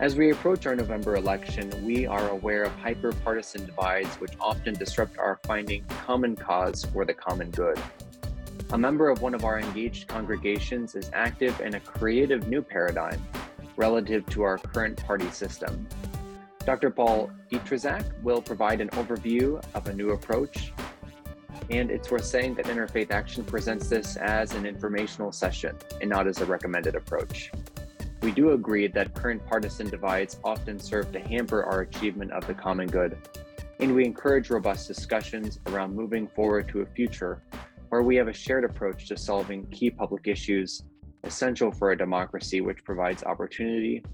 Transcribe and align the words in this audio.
As 0.00 0.14
we 0.14 0.30
approach 0.30 0.64
our 0.64 0.76
November 0.76 1.16
election, 1.16 1.72
we 1.84 2.06
are 2.06 2.28
aware 2.28 2.62
of 2.62 2.72
hyper-partisan 2.76 3.66
divides 3.66 4.14
which 4.20 4.30
often 4.40 4.74
disrupt 4.74 5.18
our 5.18 5.40
finding 5.42 5.82
common 5.86 6.36
cause 6.36 6.84
for 6.84 7.04
the 7.04 7.12
common 7.12 7.50
good. 7.50 7.80
A 8.70 8.78
member 8.78 9.08
of 9.10 9.22
one 9.22 9.34
of 9.34 9.44
our 9.44 9.58
engaged 9.58 10.06
congregations 10.06 10.94
is 10.94 11.10
active 11.12 11.60
in 11.60 11.74
a 11.74 11.80
creative 11.80 12.46
new 12.46 12.62
paradigm 12.62 13.20
relative 13.74 14.24
to 14.26 14.42
our 14.42 14.58
current 14.58 15.04
party 15.04 15.28
system. 15.30 15.88
Dr. 16.64 16.90
Paul 16.90 17.32
Detrisac 17.50 18.04
will 18.22 18.40
provide 18.40 18.80
an 18.80 18.90
overview 18.90 19.60
of 19.74 19.88
a 19.88 19.92
new 19.92 20.10
approach, 20.10 20.72
and 21.70 21.90
it's 21.90 22.08
worth 22.08 22.24
saying 22.24 22.54
that 22.54 22.66
Interfaith 22.66 23.10
Action 23.10 23.42
presents 23.42 23.88
this 23.88 24.16
as 24.16 24.54
an 24.54 24.64
informational 24.64 25.32
session 25.32 25.76
and 26.00 26.08
not 26.08 26.28
as 26.28 26.40
a 26.40 26.46
recommended 26.46 26.94
approach. 26.94 27.50
We 28.28 28.34
do 28.34 28.50
agree 28.50 28.86
that 28.88 29.14
current 29.14 29.42
partisan 29.46 29.88
divides 29.88 30.38
often 30.44 30.78
serve 30.78 31.12
to 31.12 31.18
hamper 31.18 31.64
our 31.64 31.80
achievement 31.80 32.30
of 32.32 32.46
the 32.46 32.52
common 32.52 32.86
good, 32.86 33.16
and 33.80 33.94
we 33.94 34.04
encourage 34.04 34.50
robust 34.50 34.86
discussions 34.86 35.60
around 35.68 35.96
moving 35.96 36.28
forward 36.28 36.68
to 36.68 36.82
a 36.82 36.86
future 36.86 37.42
where 37.88 38.02
we 38.02 38.16
have 38.16 38.28
a 38.28 38.32
shared 38.34 38.64
approach 38.64 39.08
to 39.08 39.16
solving 39.16 39.64
key 39.68 39.90
public 39.90 40.28
issues 40.28 40.82
essential 41.24 41.72
for 41.72 41.92
a 41.92 41.96
democracy 41.96 42.60
which 42.60 42.84
provides 42.84 43.24
opportunity, 43.24 44.04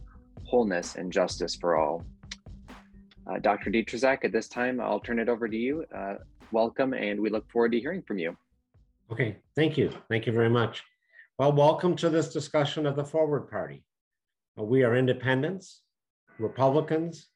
wholeness, 0.45 0.95
and 0.95 1.13
justice 1.13 1.57
for 1.57 1.75
all. 1.75 2.05
Uh, 3.29 3.41
Dr. 3.41 3.69
Detrisac, 3.69 4.25
at 4.25 4.31
this 4.31 4.47
time, 4.47 4.81
I'll 4.81 5.01
turn 5.01 5.19
it 5.19 5.29
over 5.29 5.49
to 5.49 5.57
you. 5.57 5.85
Uh, 5.93 6.15
welcome, 6.53 6.95
and 6.95 7.21
we 7.21 7.31
look 7.31 7.51
forward 7.51 7.73
to 7.73 7.81
hearing 7.81 8.03
from 8.03 8.19
you. 8.19 8.37
Okay, 9.11 9.39
thank 9.57 9.77
you. 9.77 9.91
Thank 10.09 10.27
you 10.27 10.33
very 10.33 10.51
much. 10.51 10.85
Well, 11.37 11.53
welcome 11.53 11.97
to 11.97 12.09
this 12.09 12.33
discussion 12.33 12.87
of 12.87 12.95
the 12.95 13.05
Forward 13.05 13.51
Party. 13.51 13.83
We 14.57 14.85
are 14.85 14.97
independents, 14.97 15.83
Republicans, 16.39 17.29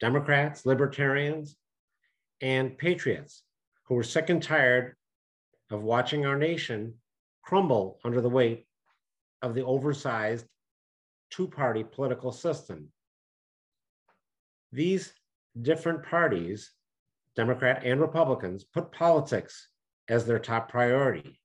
Democrats, 0.00 0.66
Libertarians, 0.66 1.56
and 2.40 2.76
patriots 2.76 3.44
who 3.84 3.96
are 3.98 4.02
sick 4.02 4.30
and 4.30 4.42
tired 4.42 4.96
of 5.70 5.82
watching 5.82 6.26
our 6.26 6.36
nation 6.36 6.94
crumble 7.42 8.00
under 8.04 8.20
the 8.20 8.28
weight 8.28 8.66
of 9.42 9.54
the 9.54 9.64
oversized 9.64 10.46
two 11.30 11.46
party 11.46 11.84
political 11.84 12.32
system. 12.32 12.88
These 14.72 15.12
different 15.60 16.02
parties, 16.02 16.72
Democrat 17.36 17.82
and 17.84 18.00
Republicans, 18.00 18.64
put 18.64 18.92
politics 18.92 19.68
as 20.08 20.26
their 20.26 20.38
top 20.40 20.68
priority. 20.68 21.40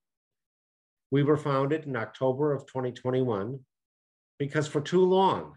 We 1.11 1.23
were 1.23 1.37
founded 1.37 1.85
in 1.85 1.95
October 1.95 2.53
of 2.53 2.65
2021 2.65 3.59
because 4.37 4.67
for 4.67 4.81
too 4.81 5.03
long, 5.03 5.53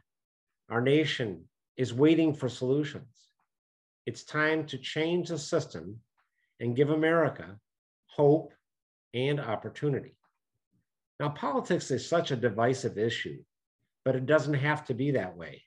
our 0.71 0.81
nation 0.81 1.45
is 1.77 1.95
waiting 1.95 2.35
for 2.35 2.49
solutions. 2.49 3.29
It's 4.07 4.25
time 4.25 4.67
to 4.67 4.79
change 4.79 5.29
the 5.29 5.39
system 5.39 6.01
and 6.61 6.77
give 6.77 6.91
America 6.91 7.59
hope 8.07 8.53
and 9.15 9.41
opportunity. 9.41 10.17
Now, 11.21 11.31
politics 11.31 11.91
is 11.91 12.09
such 12.09 12.31
a 12.31 12.37
divisive 12.37 12.99
issue, 12.99 13.43
but 14.05 14.17
it 14.17 14.27
doesn't 14.27 14.55
have 14.55 14.85
to 14.87 14.95
be 14.95 15.13
that 15.13 15.37
way. 15.37 15.63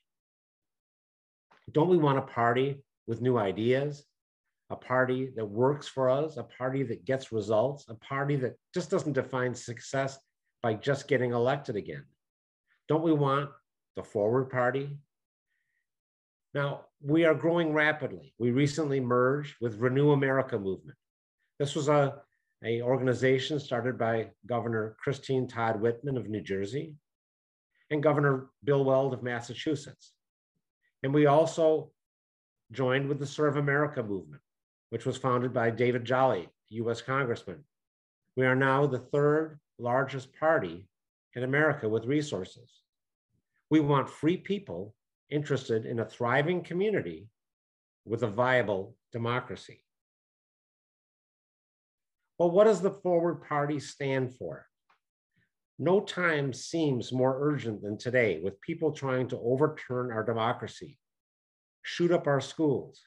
Don't 1.71 1.89
we 1.89 1.97
want 1.97 2.17
a 2.17 2.23
party 2.23 2.83
with 3.07 3.21
new 3.21 3.37
ideas, 3.37 4.05
a 4.69 4.75
party 4.75 5.31
that 5.35 5.45
works 5.45 5.87
for 5.87 6.09
us, 6.09 6.37
a 6.37 6.43
party 6.43 6.83
that 6.83 7.05
gets 7.05 7.31
results, 7.31 7.85
a 7.89 7.95
party 7.95 8.35
that 8.37 8.55
just 8.73 8.89
doesn't 8.89 9.13
define 9.13 9.53
success 9.53 10.17
by 10.63 10.73
just 10.73 11.07
getting 11.07 11.31
elected 11.33 11.75
again? 11.75 12.05
Don't 12.91 13.03
we 13.03 13.13
want 13.13 13.49
the 13.95 14.03
Forward 14.03 14.49
Party? 14.49 14.97
Now, 16.53 16.87
we 17.01 17.23
are 17.23 17.33
growing 17.33 17.71
rapidly. 17.71 18.33
We 18.37 18.51
recently 18.51 18.99
merged 18.99 19.55
with 19.61 19.79
Renew 19.79 20.11
America 20.11 20.59
Movement. 20.59 20.97
This 21.57 21.73
was 21.73 21.87
a, 21.87 22.15
a 22.65 22.81
organization 22.81 23.61
started 23.61 23.97
by 23.97 24.31
Governor 24.45 24.97
Christine 25.01 25.47
Todd 25.47 25.79
Whitman 25.79 26.17
of 26.17 26.27
New 26.27 26.41
Jersey 26.41 26.97
and 27.91 28.03
Governor 28.03 28.49
Bill 28.65 28.83
Weld 28.83 29.13
of 29.13 29.23
Massachusetts. 29.23 30.11
And 31.01 31.13
we 31.13 31.27
also 31.27 31.91
joined 32.73 33.07
with 33.07 33.19
the 33.19 33.25
Serve 33.25 33.55
America 33.55 34.03
movement, 34.03 34.41
which 34.89 35.05
was 35.05 35.15
founded 35.15 35.53
by 35.53 35.69
David 35.69 36.03
Jolly, 36.03 36.49
US 36.71 37.01
Congressman. 37.01 37.63
We 38.35 38.45
are 38.45 38.53
now 38.53 38.85
the 38.85 38.99
third 38.99 39.61
largest 39.79 40.37
party 40.37 40.89
in 41.35 41.43
America 41.43 41.87
with 41.87 42.03
resources. 42.03 42.80
We 43.71 43.79
want 43.79 44.09
free 44.09 44.35
people 44.35 44.93
interested 45.29 45.85
in 45.85 45.99
a 46.01 46.05
thriving 46.05 46.61
community 46.61 47.29
with 48.03 48.21
a 48.23 48.27
viable 48.27 48.97
democracy. 49.13 49.85
Well, 52.37 52.51
what 52.51 52.65
does 52.65 52.81
the 52.81 52.91
Forward 52.91 53.43
Party 53.47 53.79
stand 53.79 54.35
for? 54.35 54.67
No 55.79 56.01
time 56.01 56.51
seems 56.51 57.13
more 57.13 57.37
urgent 57.39 57.81
than 57.81 57.97
today 57.97 58.41
with 58.43 58.59
people 58.59 58.91
trying 58.91 59.29
to 59.29 59.39
overturn 59.39 60.11
our 60.11 60.25
democracy, 60.25 60.99
shoot 61.81 62.11
up 62.11 62.27
our 62.27 62.41
schools, 62.41 63.01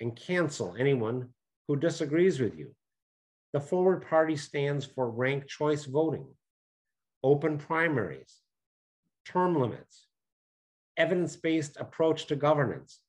and 0.00 0.14
cancel 0.14 0.76
anyone 0.78 1.30
who 1.66 1.76
disagrees 1.76 2.38
with 2.38 2.58
you. 2.58 2.74
The 3.54 3.60
Forward 3.60 4.06
Party 4.06 4.36
stands 4.36 4.84
for 4.84 5.10
ranked 5.10 5.48
choice 5.48 5.86
voting, 5.86 6.26
open 7.22 7.56
primaries, 7.56 8.43
term 9.24 9.60
limits, 9.60 10.06
evidence-based 10.96 11.76
approach 11.78 12.26
to 12.26 12.36
governance, 12.36 13.00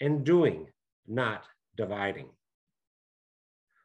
and 0.00 0.24
doing, 0.24 0.66
not 1.06 1.44
dividing. 1.76 2.28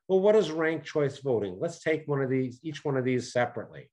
Well, 0.08 0.20
what 0.20 0.36
is 0.36 0.52
ranked 0.52 0.86
choice 0.86 1.20
voting? 1.20 1.58
Let's 1.60 1.82
take 1.82 2.08
one 2.08 2.22
of 2.22 2.30
these, 2.30 2.60
each 2.64 2.84
one 2.84 2.98
of 2.98 3.06
these 3.06 3.32
separately. 3.32 3.90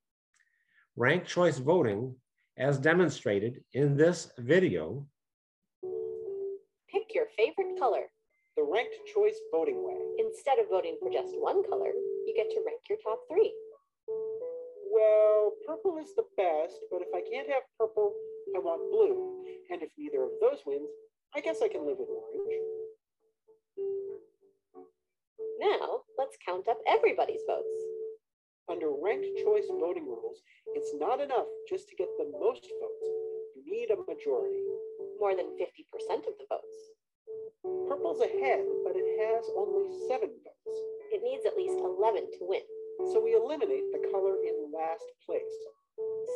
Ranked 0.97 1.29
choice 1.29 1.59
voting, 1.59 2.17
as 2.57 2.79
demonstrated 2.79 3.63
in 3.73 3.97
this 3.97 4.33
video. 4.39 5.07
Pick 6.91 7.15
your 7.15 7.27
favorite 7.37 7.79
color. 7.79 8.07
The 8.57 8.65
ranked 8.65 8.97
choice 9.15 9.39
voting 9.53 9.85
way. 9.87 9.95
Instead 10.19 10.59
of 10.59 10.69
voting 10.69 10.97
for 11.01 11.09
just 11.09 11.33
one 11.39 11.63
color, 11.69 11.93
you 12.27 12.35
get 12.35 12.51
to 12.51 12.63
rank 12.67 12.81
your 12.91 12.99
top 13.05 13.21
three. 13.31 13.55
Well, 14.99 15.55
purple 15.63 16.03
is 16.03 16.11
the 16.19 16.27
best, 16.35 16.83
but 16.91 17.07
if 17.07 17.15
I 17.15 17.23
can't 17.23 17.47
have 17.55 17.63
purple, 17.79 18.11
I 18.51 18.59
want 18.59 18.91
blue. 18.91 19.47
And 19.71 19.79
if 19.79 19.95
neither 19.95 20.27
of 20.27 20.35
those 20.43 20.67
wins, 20.67 20.91
I 21.37 21.39
guess 21.39 21.63
I 21.63 21.71
can 21.71 21.87
live 21.87 22.03
with 22.03 22.11
orange. 22.11 22.59
Now, 25.63 26.03
let's 26.19 26.35
count 26.43 26.67
up 26.67 26.83
everybody's 26.91 27.47
votes. 27.47 27.79
Under 28.67 28.91
ranked 28.91 29.31
choice 29.47 29.71
voting 29.71 30.03
rules, 30.03 30.43
it's 30.75 30.91
not 30.99 31.23
enough 31.23 31.47
just 31.71 31.87
to 31.91 31.95
get 31.95 32.11
the 32.19 32.35
most 32.35 32.67
votes. 32.67 33.07
You 33.55 33.63
need 33.71 33.95
a 33.95 34.03
majority. 34.03 34.67
More 35.23 35.39
than 35.39 35.55
50% 35.63 36.27
of 36.27 36.35
the 36.43 36.49
votes. 36.51 36.79
Purple's 37.87 38.19
ahead, 38.19 38.67
but 38.83 38.99
it 38.99 39.07
has 39.23 39.47
only 39.55 39.95
seven 40.11 40.35
votes. 40.43 40.77
It 41.15 41.23
needs 41.23 41.47
at 41.47 41.55
least 41.55 41.79
11 41.79 42.35
to 42.35 42.43
win. 42.51 42.67
So 43.07 43.23
we 43.23 43.35
eliminate 43.35 43.85
the 43.93 44.11
color 44.11 44.43
in 44.43 44.73
last 44.75 45.05
place. 45.25 45.43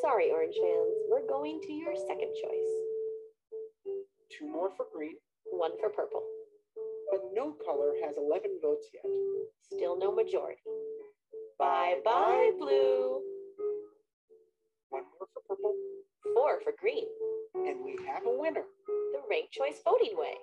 Sorry, 0.00 0.30
orange 0.30 0.54
fans, 0.54 0.94
we're 1.10 1.26
going 1.26 1.60
to 1.62 1.72
your 1.72 1.94
second 1.94 2.32
choice. 2.34 2.72
Two 4.30 4.48
more 4.48 4.70
for 4.76 4.86
green, 4.94 5.16
one 5.50 5.72
for 5.80 5.90
purple. 5.90 6.22
But 7.10 7.20
no 7.34 7.54
color 7.64 7.92
has 8.04 8.14
11 8.16 8.58
votes 8.62 8.86
yet. 8.94 9.04
Still 9.60 9.98
no 9.98 10.14
majority. 10.14 10.62
Bye 11.58 11.96
bye, 12.04 12.50
blue. 12.58 13.20
One 14.90 15.04
more 15.18 15.28
for 15.34 15.42
purple. 15.46 15.74
Four 16.34 16.60
for 16.64 16.72
green. 16.80 17.06
And 17.54 17.84
we 17.84 17.98
have 18.06 18.24
a 18.26 18.38
winner. 18.38 18.64
The 18.86 19.20
ranked 19.28 19.52
choice 19.52 19.80
voting 19.84 20.16
way. 20.16 20.34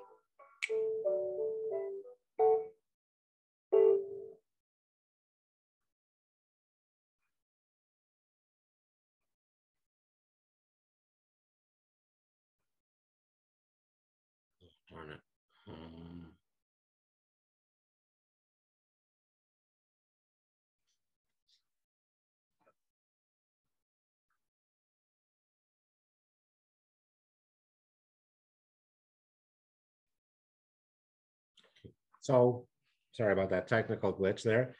So, 32.29 32.67
sorry 33.13 33.33
about 33.33 33.49
that 33.49 33.67
technical 33.67 34.13
glitch 34.13 34.43
there. 34.43 34.75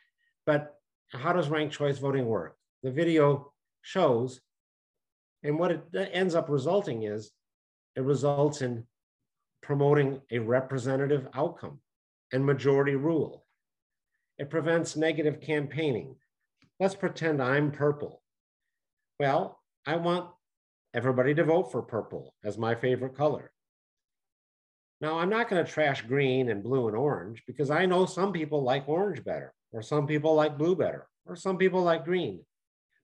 But 0.45 0.75
how 1.11 1.33
does 1.33 1.49
ranked 1.49 1.73
choice 1.73 1.97
voting 1.97 2.27
work? 2.27 2.55
The 2.83 2.91
video 2.91 3.51
shows, 3.81 4.39
and 5.41 5.57
what 5.57 5.71
it 5.71 5.81
ends 6.13 6.35
up 6.35 6.47
resulting 6.47 7.03
is 7.03 7.31
it 7.95 8.01
results 8.01 8.61
in 8.61 8.85
promoting 9.63 10.21
a 10.29 10.37
representative 10.37 11.27
outcome 11.33 11.79
and 12.31 12.45
majority 12.45 12.95
rule. 12.95 13.45
It 14.37 14.51
prevents 14.51 14.95
negative 14.95 15.41
campaigning. 15.41 16.15
Let's 16.79 16.93
pretend 16.93 17.41
I'm 17.41 17.71
purple. 17.71 18.21
Well, 19.19 19.59
I 19.87 19.95
want 19.95 20.29
everybody 20.93 21.33
to 21.33 21.43
vote 21.43 21.71
for 21.71 21.81
purple 21.81 22.35
as 22.43 22.59
my 22.59 22.75
favorite 22.75 23.17
color. 23.17 23.51
Now, 25.01 25.19
I'm 25.19 25.29
not 25.29 25.49
going 25.49 25.63
to 25.63 25.71
trash 25.71 26.01
green 26.01 26.49
and 26.49 26.63
blue 26.63 26.87
and 26.87 26.97
orange 26.97 27.43
because 27.47 27.71
I 27.71 27.85
know 27.85 28.05
some 28.05 28.33
people 28.33 28.63
like 28.63 28.89
orange 28.89 29.23
better, 29.23 29.53
or 29.71 29.81
some 29.81 30.05
people 30.05 30.35
like 30.35 30.57
blue 30.57 30.75
better, 30.75 31.07
or 31.25 31.35
some 31.35 31.57
people 31.57 31.83
like 31.83 32.03
green. 32.03 32.45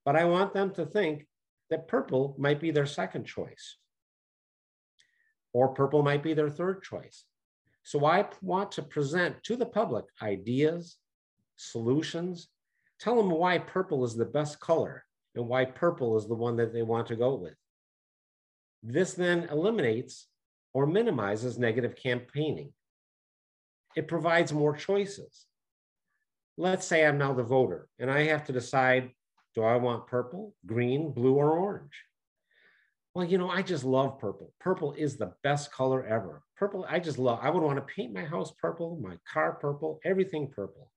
But 0.03 0.15
I 0.15 0.25
want 0.25 0.53
them 0.53 0.71
to 0.71 0.85
think 0.85 1.25
that 1.69 1.87
purple 1.87 2.35
might 2.37 2.59
be 2.59 2.71
their 2.71 2.85
second 2.85 3.25
choice, 3.25 3.77
or 5.53 5.69
purple 5.69 6.03
might 6.03 6.21
be 6.21 6.33
their 6.33 6.49
third 6.49 6.83
choice. 6.83 7.23
So 7.83 8.05
I 8.05 8.25
want 8.41 8.73
to 8.73 8.81
present 8.81 9.41
to 9.43 9.55
the 9.55 9.65
public 9.65 10.05
ideas, 10.21 10.97
solutions, 11.55 12.49
tell 12.99 13.15
them 13.15 13.29
why 13.29 13.59
purple 13.59 14.03
is 14.03 14.15
the 14.15 14.25
best 14.25 14.59
color 14.59 15.05
and 15.35 15.47
why 15.47 15.65
purple 15.65 16.17
is 16.17 16.27
the 16.27 16.35
one 16.35 16.57
that 16.57 16.73
they 16.73 16.81
want 16.81 17.07
to 17.07 17.15
go 17.15 17.35
with. 17.35 17.55
This 18.83 19.13
then 19.13 19.47
eliminates 19.49 20.27
or 20.75 20.85
minimizes 20.85 21.57
negative 21.57 21.95
campaigning. 21.95 22.69
It 23.95 24.09
provides 24.09 24.51
more 24.51 24.75
choices. 24.75 25.45
Let's 26.57 26.85
say 26.85 27.05
I'm 27.05 27.17
now 27.17 27.33
the 27.33 27.43
voter 27.43 27.87
and 27.97 28.11
I 28.11 28.23
have 28.23 28.43
to 28.47 28.51
decide 28.51 29.11
do 29.55 29.63
I 29.63 29.77
want 29.77 30.07
purple, 30.07 30.53
green, 30.65 31.13
blue, 31.13 31.35
or 31.35 31.57
orange? 31.57 31.93
Well, 33.13 33.23
you 33.23 33.37
know, 33.37 33.49
I 33.49 33.61
just 33.61 33.85
love 33.85 34.19
purple. 34.19 34.53
Purple 34.59 34.91
is 34.91 35.15
the 35.15 35.31
best 35.43 35.71
color 35.71 36.05
ever. 36.05 36.43
Purple, 36.57 36.85
I 36.89 36.99
just 36.99 37.17
love. 37.17 37.39
I 37.41 37.49
would 37.49 37.63
want 37.63 37.77
to 37.77 37.93
paint 37.95 38.13
my 38.13 38.25
house 38.25 38.51
purple, 38.61 38.99
my 39.01 39.17
car 39.31 39.53
purple, 39.53 40.01
everything 40.03 40.51
purple. 40.53 40.91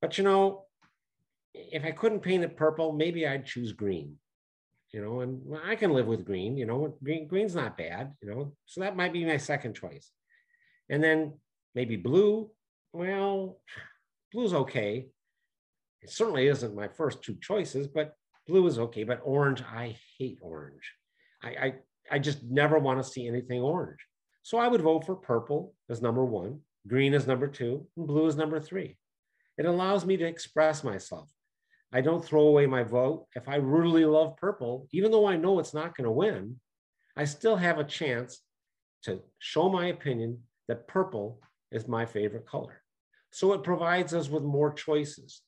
But 0.00 0.18
you 0.18 0.22
know, 0.22 0.66
if 1.52 1.84
I 1.84 1.90
couldn't 1.90 2.20
paint 2.20 2.44
it 2.44 2.56
purple, 2.56 2.92
maybe 2.92 3.26
I'd 3.26 3.44
choose 3.44 3.72
green 3.72 4.18
you 4.92 5.02
know, 5.02 5.20
and 5.20 5.40
I 5.64 5.74
can 5.74 5.92
live 5.92 6.06
with 6.06 6.24
green, 6.24 6.56
you 6.56 6.66
know, 6.66 6.94
green, 7.02 7.26
green's 7.26 7.54
not 7.54 7.78
bad, 7.78 8.12
you 8.22 8.30
know, 8.30 8.52
so 8.66 8.82
that 8.82 8.96
might 8.96 9.12
be 9.12 9.24
my 9.24 9.38
second 9.38 9.74
choice. 9.74 10.10
And 10.90 11.02
then 11.02 11.34
maybe 11.74 11.96
blue, 11.96 12.50
well, 12.92 13.58
blue's 14.32 14.52
okay. 14.52 15.06
It 16.02 16.10
certainly 16.10 16.46
isn't 16.48 16.74
my 16.74 16.88
first 16.88 17.22
two 17.22 17.36
choices, 17.40 17.86
but 17.86 18.14
blue 18.46 18.66
is 18.66 18.78
okay. 18.78 19.04
But 19.04 19.20
orange, 19.24 19.62
I 19.62 19.96
hate 20.18 20.38
orange. 20.42 20.92
I, 21.42 21.48
I, 21.48 21.74
I 22.10 22.18
just 22.18 22.42
never 22.42 22.78
want 22.78 23.02
to 23.02 23.10
see 23.10 23.26
anything 23.26 23.62
orange. 23.62 24.00
So 24.42 24.58
I 24.58 24.68
would 24.68 24.82
vote 24.82 25.06
for 25.06 25.14
purple 25.14 25.74
as 25.88 26.02
number 26.02 26.24
one, 26.24 26.60
green 26.86 27.14
as 27.14 27.26
number 27.26 27.46
two, 27.46 27.86
and 27.96 28.06
blue 28.06 28.26
as 28.26 28.36
number 28.36 28.60
three. 28.60 28.98
It 29.56 29.66
allows 29.66 30.04
me 30.04 30.16
to 30.16 30.24
express 30.24 30.82
myself. 30.82 31.30
I 31.92 32.00
don't 32.00 32.24
throw 32.24 32.42
away 32.42 32.66
my 32.66 32.82
vote. 32.82 33.26
If 33.34 33.48
I 33.48 33.56
really 33.56 34.04
love 34.04 34.36
purple, 34.36 34.88
even 34.92 35.10
though 35.10 35.26
I 35.26 35.36
know 35.36 35.58
it's 35.58 35.74
not 35.74 35.96
going 35.96 36.06
to 36.06 36.10
win, 36.10 36.58
I 37.16 37.24
still 37.24 37.56
have 37.56 37.78
a 37.78 37.84
chance 37.84 38.40
to 39.02 39.20
show 39.38 39.68
my 39.68 39.86
opinion 39.86 40.38
that 40.68 40.88
purple 40.88 41.40
is 41.70 41.86
my 41.86 42.06
favorite 42.06 42.46
color. 42.46 42.82
So 43.30 43.52
it 43.52 43.62
provides 43.62 44.14
us 44.14 44.28
with 44.28 44.42
more 44.42 44.72
choices. 44.72 45.42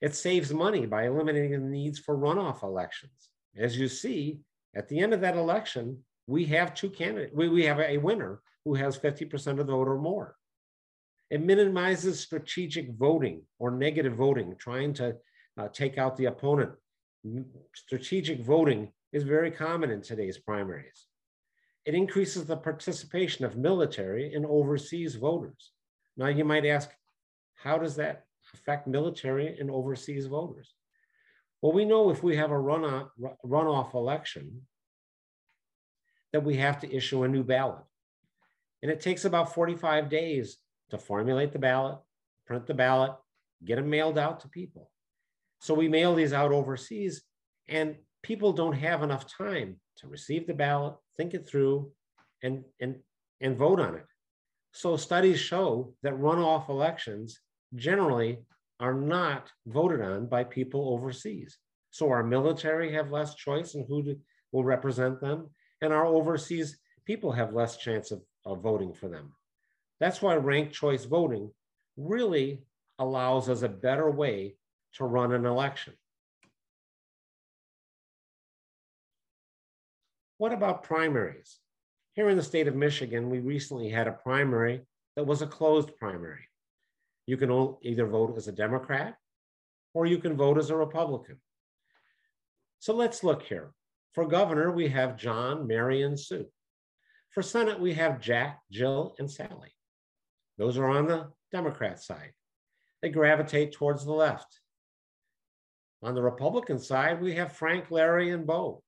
It 0.00 0.14
saves 0.14 0.52
money 0.52 0.86
by 0.86 1.06
eliminating 1.06 1.52
the 1.52 1.58
needs 1.68 1.98
for 1.98 2.16
runoff 2.16 2.62
elections. 2.62 3.30
As 3.56 3.78
you 3.78 3.88
see, 3.88 4.40
at 4.74 4.88
the 4.88 4.98
end 4.98 5.14
of 5.14 5.20
that 5.22 5.36
election, 5.36 6.04
we 6.26 6.44
have 6.46 6.74
two 6.74 6.90
candidates. 6.90 7.34
We, 7.34 7.48
we 7.48 7.64
have 7.64 7.80
a 7.80 7.98
winner 7.98 8.40
who 8.64 8.74
has 8.74 8.98
50% 8.98 9.32
of 9.46 9.56
the 9.58 9.64
vote 9.64 9.88
or 9.88 9.98
more. 9.98 10.34
It 11.30 11.42
minimizes 11.42 12.20
strategic 12.20 12.92
voting 12.92 13.42
or 13.58 13.70
negative 13.70 14.14
voting, 14.14 14.54
trying 14.58 14.92
to 14.94 15.16
uh, 15.56 15.68
take 15.68 15.98
out 15.98 16.16
the 16.16 16.26
opponent. 16.26 16.72
Strategic 17.74 18.40
voting 18.40 18.92
is 19.12 19.22
very 19.22 19.50
common 19.50 19.90
in 19.90 20.02
today's 20.02 20.38
primaries. 20.38 21.06
It 21.84 21.94
increases 21.94 22.44
the 22.44 22.56
participation 22.56 23.44
of 23.44 23.56
military 23.56 24.34
and 24.34 24.44
overseas 24.44 25.14
voters. 25.14 25.72
Now, 26.16 26.26
you 26.26 26.44
might 26.44 26.66
ask, 26.66 26.90
how 27.54 27.78
does 27.78 27.96
that 27.96 28.24
affect 28.52 28.86
military 28.86 29.58
and 29.58 29.70
overseas 29.70 30.26
voters? 30.26 30.74
Well, 31.62 31.72
we 31.72 31.84
know 31.84 32.10
if 32.10 32.22
we 32.22 32.36
have 32.36 32.50
a 32.50 32.54
runoff, 32.54 33.08
runoff 33.44 33.94
election, 33.94 34.62
that 36.32 36.44
we 36.44 36.56
have 36.56 36.80
to 36.80 36.94
issue 36.94 37.22
a 37.22 37.28
new 37.28 37.42
ballot. 37.42 37.84
And 38.82 38.90
it 38.90 39.00
takes 39.00 39.24
about 39.24 39.54
45 39.54 40.10
days 40.10 40.58
to 40.90 40.98
formulate 40.98 41.52
the 41.52 41.58
ballot, 41.58 41.98
print 42.46 42.66
the 42.66 42.74
ballot, 42.74 43.12
get 43.64 43.76
them 43.76 43.88
mailed 43.88 44.18
out 44.18 44.40
to 44.40 44.48
people. 44.48 44.90
So 45.60 45.74
we 45.74 45.88
mail 45.88 46.14
these 46.14 46.32
out 46.32 46.52
overseas, 46.52 47.22
and 47.68 47.96
people 48.22 48.52
don't 48.52 48.74
have 48.74 49.02
enough 49.02 49.26
time 49.30 49.80
to 49.98 50.08
receive 50.08 50.46
the 50.46 50.54
ballot, 50.54 50.94
think 51.16 51.34
it 51.34 51.48
through, 51.48 51.90
and, 52.42 52.64
and, 52.80 52.96
and 53.40 53.56
vote 53.56 53.80
on 53.80 53.94
it. 53.94 54.06
So 54.72 54.96
studies 54.96 55.40
show 55.40 55.94
that 56.02 56.18
runoff 56.18 56.68
elections 56.68 57.40
generally 57.74 58.38
are 58.78 58.94
not 58.94 59.50
voted 59.66 60.02
on 60.02 60.26
by 60.26 60.44
people 60.44 60.90
overseas. 60.90 61.56
So 61.90 62.10
our 62.10 62.22
military 62.22 62.92
have 62.92 63.10
less 63.10 63.34
choice 63.34 63.74
in 63.74 63.86
who 63.88 64.02
to, 64.04 64.18
will 64.52 64.64
represent 64.64 65.20
them, 65.20 65.48
and 65.80 65.92
our 65.92 66.06
overseas 66.06 66.78
people 67.06 67.32
have 67.32 67.54
less 67.54 67.76
chance 67.78 68.10
of, 68.10 68.20
of 68.44 68.62
voting 68.62 68.92
for 68.92 69.08
them. 69.08 69.32
That's 69.98 70.20
why 70.20 70.34
ranked 70.36 70.74
choice 70.74 71.04
voting 71.04 71.50
really 71.96 72.62
allows 72.98 73.48
us 73.48 73.62
a 73.62 73.68
better 73.68 74.10
way 74.10 74.56
to 74.96 75.04
run 75.04 75.32
an 75.32 75.46
election. 75.46 75.94
What 80.38 80.52
about 80.52 80.82
primaries? 80.82 81.58
Here 82.14 82.28
in 82.28 82.36
the 82.36 82.42
state 82.42 82.68
of 82.68 82.74
Michigan, 82.74 83.30
we 83.30 83.40
recently 83.40 83.90
had 83.90 84.08
a 84.08 84.12
primary 84.12 84.82
that 85.16 85.26
was 85.26 85.42
a 85.42 85.46
closed 85.46 85.96
primary. 85.96 86.48
You 87.26 87.36
can 87.36 87.76
either 87.82 88.06
vote 88.06 88.34
as 88.36 88.48
a 88.48 88.52
Democrat 88.52 89.16
or 89.94 90.06
you 90.06 90.18
can 90.18 90.36
vote 90.36 90.58
as 90.58 90.70
a 90.70 90.76
Republican. 90.76 91.40
So 92.78 92.94
let's 92.94 93.24
look 93.24 93.42
here. 93.42 93.72
For 94.12 94.26
governor, 94.26 94.70
we 94.70 94.88
have 94.88 95.16
John, 95.16 95.66
Mary, 95.66 96.02
and 96.02 96.18
Sue. 96.18 96.46
For 97.30 97.42
Senate, 97.42 97.80
we 97.80 97.94
have 97.94 98.20
Jack, 98.20 98.60
Jill, 98.70 99.14
and 99.18 99.30
Sally. 99.30 99.74
Those 100.56 100.78
are 100.78 100.88
on 100.88 101.06
the 101.06 101.28
Democrat 101.52 102.02
side. 102.02 102.32
They 103.02 103.10
gravitate 103.10 103.72
towards 103.72 104.04
the 104.04 104.12
left. 104.12 104.60
On 106.02 106.14
the 106.14 106.22
Republican 106.22 106.78
side, 106.78 107.20
we 107.20 107.34
have 107.34 107.52
Frank, 107.52 107.90
Larry, 107.90 108.30
and 108.30 108.46
Bo 108.46 108.82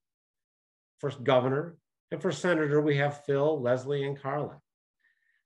for 0.99 1.11
governor. 1.11 1.77
And 2.11 2.23
for 2.23 2.33
senator, 2.33 2.81
we 2.81 2.97
have 2.97 3.25
Phil, 3.25 3.61
Leslie, 3.61 4.07
and 4.07 4.21
Carla. 4.21 4.59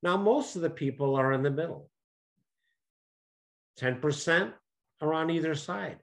Now, 0.02 0.16
most 0.16 0.54
of 0.54 0.62
the 0.62 0.70
people 0.70 1.16
are 1.16 1.32
in 1.32 1.42
the 1.42 1.50
middle. 1.50 1.90
10% 3.80 4.52
are 5.00 5.14
on 5.14 5.30
either 5.30 5.54
side, 5.54 5.98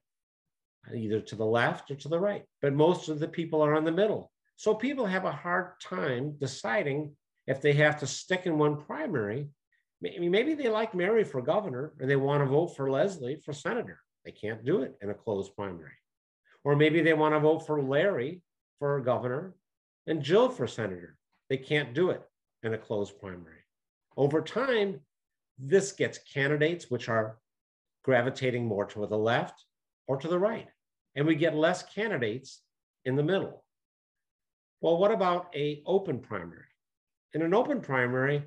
either 0.94 1.20
to 1.20 1.36
the 1.36 1.46
left 1.46 1.90
or 1.90 1.94
to 1.94 2.08
the 2.08 2.18
right, 2.18 2.44
but 2.60 2.74
most 2.74 3.08
of 3.08 3.20
the 3.20 3.28
people 3.28 3.62
are 3.62 3.76
in 3.76 3.84
the 3.84 3.92
middle. 3.92 4.30
So 4.56 4.74
people 4.74 5.06
have 5.06 5.24
a 5.24 5.32
hard 5.32 5.80
time 5.80 6.36
deciding 6.38 7.16
if 7.46 7.62
they 7.62 7.72
have 7.74 8.00
to 8.00 8.06
stick 8.06 8.44
in 8.44 8.58
one 8.58 8.76
primary. 8.76 9.48
Maybe 10.02 10.54
they 10.54 10.68
like 10.68 10.94
Mary 10.94 11.24
for 11.24 11.40
governor 11.40 11.94
and 11.98 12.10
they 12.10 12.16
want 12.16 12.42
to 12.42 12.46
vote 12.46 12.76
for 12.76 12.90
Leslie 12.90 13.40
for 13.42 13.54
senator. 13.54 14.00
They 14.30 14.48
can't 14.48 14.64
do 14.64 14.82
it 14.82 14.96
in 15.02 15.10
a 15.10 15.14
closed 15.14 15.56
primary. 15.56 15.98
Or 16.62 16.76
maybe 16.76 17.02
they 17.02 17.14
want 17.14 17.34
to 17.34 17.40
vote 17.40 17.66
for 17.66 17.82
Larry 17.82 18.42
for 18.78 19.00
governor 19.00 19.56
and 20.06 20.22
Jill 20.22 20.48
for 20.48 20.68
senator. 20.68 21.18
They 21.48 21.56
can't 21.56 21.94
do 21.94 22.10
it 22.10 22.22
in 22.62 22.72
a 22.72 22.78
closed 22.78 23.18
primary. 23.18 23.64
Over 24.16 24.40
time, 24.40 25.00
this 25.58 25.90
gets 25.90 26.18
candidates 26.32 26.88
which 26.88 27.08
are 27.08 27.38
gravitating 28.04 28.64
more 28.64 28.86
to 28.86 29.04
the 29.04 29.18
left 29.18 29.64
or 30.06 30.16
to 30.18 30.28
the 30.28 30.38
right. 30.38 30.68
And 31.16 31.26
we 31.26 31.34
get 31.34 31.56
less 31.56 31.82
candidates 31.82 32.62
in 33.04 33.16
the 33.16 33.24
middle. 33.24 33.64
Well, 34.80 34.98
what 34.98 35.10
about 35.10 35.52
a 35.56 35.82
open 35.86 36.20
primary? 36.20 36.70
In 37.34 37.42
an 37.42 37.52
open 37.52 37.80
primary, 37.80 38.44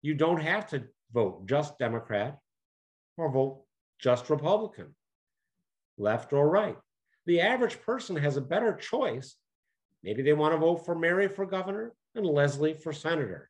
you 0.00 0.14
don't 0.14 0.42
have 0.42 0.68
to 0.70 0.82
vote 1.12 1.46
just 1.46 1.78
Democrat 1.78 2.40
or 3.16 3.30
vote 3.30 3.62
just 4.00 4.28
Republican 4.28 4.96
left 5.98 6.32
or 6.32 6.48
right. 6.48 6.76
The 7.26 7.40
average 7.40 7.80
person 7.82 8.16
has 8.16 8.36
a 8.36 8.40
better 8.40 8.74
choice. 8.74 9.36
Maybe 10.02 10.22
they 10.22 10.32
want 10.32 10.54
to 10.54 10.58
vote 10.58 10.84
for 10.84 10.94
Mary 10.94 11.28
for 11.28 11.46
governor 11.46 11.92
and 12.14 12.26
Leslie 12.26 12.74
for 12.74 12.92
senator. 12.92 13.48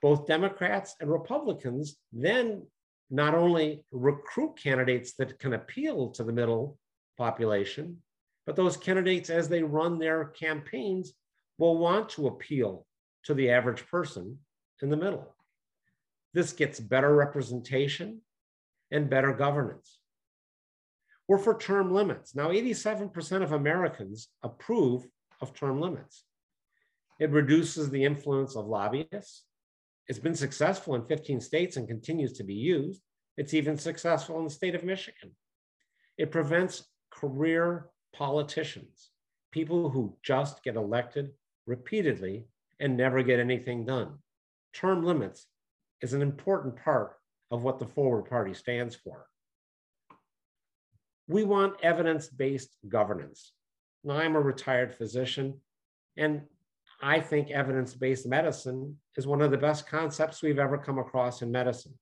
Both 0.00 0.26
Democrats 0.26 0.94
and 1.00 1.10
Republicans 1.10 1.96
then 2.12 2.66
not 3.10 3.34
only 3.34 3.82
recruit 3.90 4.58
candidates 4.62 5.14
that 5.14 5.38
can 5.38 5.54
appeal 5.54 6.10
to 6.10 6.24
the 6.24 6.32
middle 6.32 6.78
population, 7.16 8.02
but 8.46 8.54
those 8.54 8.76
candidates, 8.76 9.28
as 9.28 9.48
they 9.48 9.62
run 9.62 9.98
their 9.98 10.26
campaigns, 10.26 11.12
will 11.58 11.76
want 11.78 12.08
to 12.10 12.28
appeal 12.28 12.86
to 13.24 13.34
the 13.34 13.50
average 13.50 13.86
person 13.88 14.38
in 14.80 14.88
the 14.88 14.96
middle. 14.96 15.34
This 16.32 16.52
gets 16.52 16.78
better 16.78 17.14
representation 17.14 18.20
and 18.90 19.10
better 19.10 19.32
governance. 19.32 19.97
We're 21.28 21.38
for 21.38 21.58
term 21.58 21.92
limits. 21.92 22.34
Now, 22.34 22.48
87% 22.48 23.42
of 23.42 23.52
Americans 23.52 24.28
approve 24.42 25.06
of 25.40 25.54
term 25.54 25.78
limits. 25.80 26.24
It 27.20 27.30
reduces 27.30 27.90
the 27.90 28.04
influence 28.04 28.56
of 28.56 28.66
lobbyists. 28.66 29.44
It's 30.08 30.18
been 30.18 30.34
successful 30.34 30.94
in 30.94 31.04
15 31.04 31.40
states 31.40 31.76
and 31.76 31.86
continues 31.86 32.32
to 32.34 32.44
be 32.44 32.54
used. 32.54 33.02
It's 33.36 33.52
even 33.52 33.76
successful 33.76 34.38
in 34.38 34.44
the 34.44 34.50
state 34.50 34.74
of 34.74 34.84
Michigan. 34.84 35.32
It 36.16 36.30
prevents 36.30 36.88
career 37.10 37.90
politicians, 38.14 39.10
people 39.52 39.90
who 39.90 40.16
just 40.22 40.62
get 40.64 40.76
elected 40.76 41.32
repeatedly 41.66 42.46
and 42.80 42.96
never 42.96 43.22
get 43.22 43.38
anything 43.38 43.84
done. 43.84 44.14
Term 44.72 45.04
limits 45.04 45.46
is 46.00 46.14
an 46.14 46.22
important 46.22 46.76
part 46.76 47.16
of 47.50 47.62
what 47.62 47.78
the 47.78 47.86
Forward 47.86 48.24
Party 48.30 48.54
stands 48.54 48.94
for. 48.94 49.26
We 51.28 51.44
want 51.44 51.76
evidence-based 51.82 52.76
governance. 52.88 53.52
Now, 54.02 54.16
I'm 54.16 54.34
a 54.34 54.40
retired 54.40 54.94
physician, 54.94 55.60
and 56.16 56.42
I 57.02 57.20
think 57.20 57.50
evidence-based 57.50 58.26
medicine 58.26 58.96
is 59.16 59.26
one 59.26 59.42
of 59.42 59.50
the 59.50 59.58
best 59.58 59.86
concepts 59.86 60.42
we've 60.42 60.58
ever 60.58 60.78
come 60.78 60.98
across 60.98 61.42
in 61.42 61.52
medicine. 61.52 61.92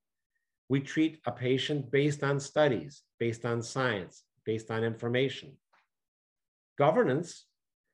We 0.68 0.80
treat 0.80 1.20
a 1.26 1.32
patient 1.32 1.90
based 1.90 2.22
on 2.22 2.38
studies, 2.38 3.02
based 3.18 3.44
on 3.44 3.62
science, 3.62 4.22
based 4.44 4.70
on 4.70 4.84
information. 4.84 5.56
Governance 6.78 7.46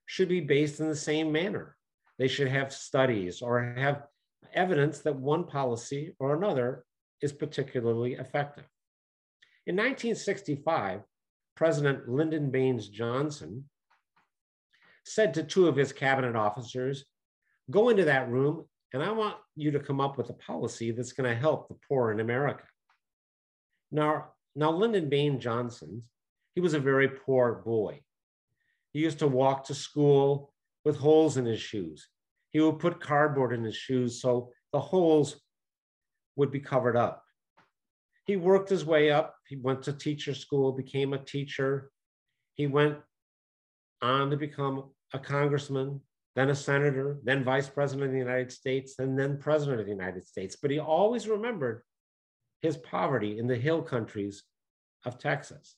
should 0.07 0.29
be 0.29 0.41
based 0.41 0.81
in 0.81 0.89
the 0.89 0.95
same 0.95 1.33
manner. 1.33 1.77
They 2.19 2.29
should 2.29 2.49
have 2.49 2.73
studies 2.73 3.41
or 3.41 3.75
have 3.77 4.07
evidence 4.53 4.99
that 5.01 5.17
one 5.17 5.45
policy 5.45 6.15
or 6.19 6.37
another 6.37 6.85
is 7.23 7.33
particularly 7.33 8.15
effective. 8.15 8.65
In 9.67 9.77
1965, 9.77 11.01
President 11.55 12.09
Lyndon 12.09 12.51
Baines 12.51 12.89
Johnson 12.89 13.65
said 15.05 15.35
to 15.35 15.43
two 15.43 15.69
of 15.69 15.77
his 15.77 15.93
cabinet 15.93 16.37
officers, 16.37 17.05
Go 17.71 17.89
into 17.89 18.05
that 18.05 18.31
room, 18.31 18.65
and 18.93 19.03
I 19.03 19.11
want 19.13 19.37
you 19.57 19.71
to 19.73 19.81
come 19.81 20.01
up 20.01 20.19
with 20.19 20.31
a 20.31 20.35
policy 20.35 20.91
that's 20.91 21.13
going 21.13 21.29
to 21.29 21.41
help 21.41 21.69
the 21.69 21.77
poor 21.89 22.11
in 22.11 22.21
America. 22.21 22.65
Now, 23.91 24.33
now 24.55 24.71
Lyndon 24.71 25.09
Baines 25.09 25.43
Johnson, 25.43 26.03
he 26.55 26.61
was 26.61 26.75
a 26.75 26.81
very 26.81 27.09
poor 27.09 27.63
boy. 27.65 28.01
He 28.93 29.01
used 29.01 29.21
to 29.21 29.29
walk 29.29 29.65
to 29.67 29.75
school 29.75 30.53
with 30.85 30.97
holes 30.97 31.37
in 31.37 31.47
his 31.47 31.61
shoes. 31.61 32.09
He 32.51 32.61
would 32.61 32.79
put 32.79 33.01
cardboard 33.01 33.55
in 33.55 33.65
his 33.65 33.77
shoes 33.77 34.21
so 34.21 34.51
the 34.73 34.81
holes 34.81 35.41
would 36.37 36.51
be 36.51 36.61
covered 36.61 36.97
up. 36.97 37.22
He 38.25 38.37
worked 38.37 38.69
his 38.69 38.85
way 38.85 39.11
up. 39.11 39.37
He 39.49 39.57
went 39.57 39.83
to 39.85 39.93
teacher 39.93 40.35
school, 40.35 40.73
became 40.73 41.13
a 41.13 41.19
teacher. 41.19 41.91
He 42.55 42.67
went 42.67 42.99
on 44.01 44.31
to 44.31 44.37
become 44.37 44.91
a 45.13 45.19
congressman, 45.19 46.01
then 46.37 46.51
a 46.51 46.55
senator, 46.55 47.19
then 47.25 47.45
vice 47.45 47.69
president 47.69 48.07
of 48.07 48.13
the 48.13 48.19
United 48.19 48.53
States, 48.53 48.95
and 48.99 49.19
then 49.19 49.39
president 49.39 49.81
of 49.81 49.87
the 49.87 49.93
United 49.93 50.27
States. 50.27 50.57
But 50.61 50.71
he 50.71 50.79
always 50.79 51.29
remembered 51.29 51.83
his 52.61 52.77
poverty 52.77 53.39
in 53.39 53.47
the 53.47 53.57
hill 53.57 53.83
countries 53.83 54.45
of 55.05 55.19
Texas. 55.19 55.77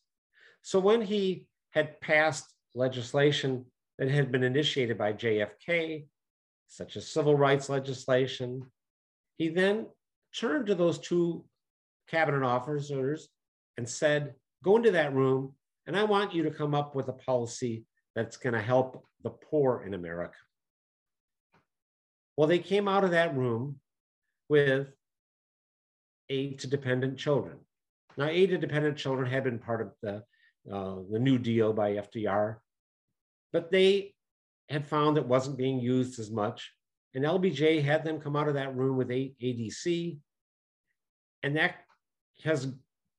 So 0.63 0.79
when 0.79 1.01
he 1.01 1.47
had 1.71 2.01
passed 2.01 2.53
legislation 2.75 3.67
that 3.99 4.11
had 4.11 4.31
been 4.31 4.43
initiated 4.43 4.99
by 4.99 5.15
JFK, 5.15 6.07
such 6.69 6.97
as 6.97 7.11
civil 7.11 7.37
rights 7.37 7.69
legislation, 7.69 8.71
he 9.39 9.49
then 9.49 9.87
turned 10.35 10.67
to 10.67 10.75
those 10.75 10.99
two 10.99 11.45
cabinet 12.09 12.45
officers 12.45 13.29
and 13.77 13.89
said, 13.89 14.35
Go 14.63 14.77
into 14.77 14.93
that 14.93 15.15
room, 15.15 15.55
and 15.87 15.97
I 15.97 16.05
want 16.05 16.35
you 16.35 16.45
to 16.45 16.51
come 16.51 16.75
up 16.75 16.95
with 16.95 17.09
a 17.09 17.13
policy 17.13 17.85
that's 18.15 18.37
going 18.37 18.55
to 18.55 18.63
help 18.63 19.05
the 19.23 19.31
poor 19.31 19.85
in 19.87 19.95
America. 19.95 20.37
Well, 22.37 22.49
they 22.49 22.59
came 22.59 22.89
out 22.89 23.05
of 23.05 23.11
that 23.11 23.37
room 23.37 23.81
with 24.49 24.89
aid 26.31 26.61
to 26.61 26.67
dependent 26.67 27.19
children. 27.19 27.59
Now, 28.17 28.27
aid 28.27 28.51
to 28.51 28.59
dependent 28.59 28.97
children 28.97 29.31
had 29.31 29.45
been 29.45 29.59
part 29.59 29.83
of 29.83 29.93
the, 30.03 30.23
uh, 30.73 30.97
the 31.11 31.19
New 31.19 31.39
Deal 31.39 31.73
by 31.73 31.93
FDR, 31.93 32.57
but 33.53 33.71
they 33.71 34.15
had 34.69 34.87
found 34.87 35.19
it 35.19 35.27
wasn't 35.27 35.59
being 35.59 35.81
used 35.81 36.19
as 36.19 36.31
much. 36.31 36.73
And 37.15 37.25
LBJ 37.25 37.83
had 37.83 38.05
them 38.05 38.21
come 38.21 38.35
out 38.35 38.49
of 38.49 38.55
that 38.55 38.75
room 38.75 38.97
with 38.97 39.09
ADC. 39.09 40.19
And 41.43 41.57
that 41.57 41.77
has 42.43 42.73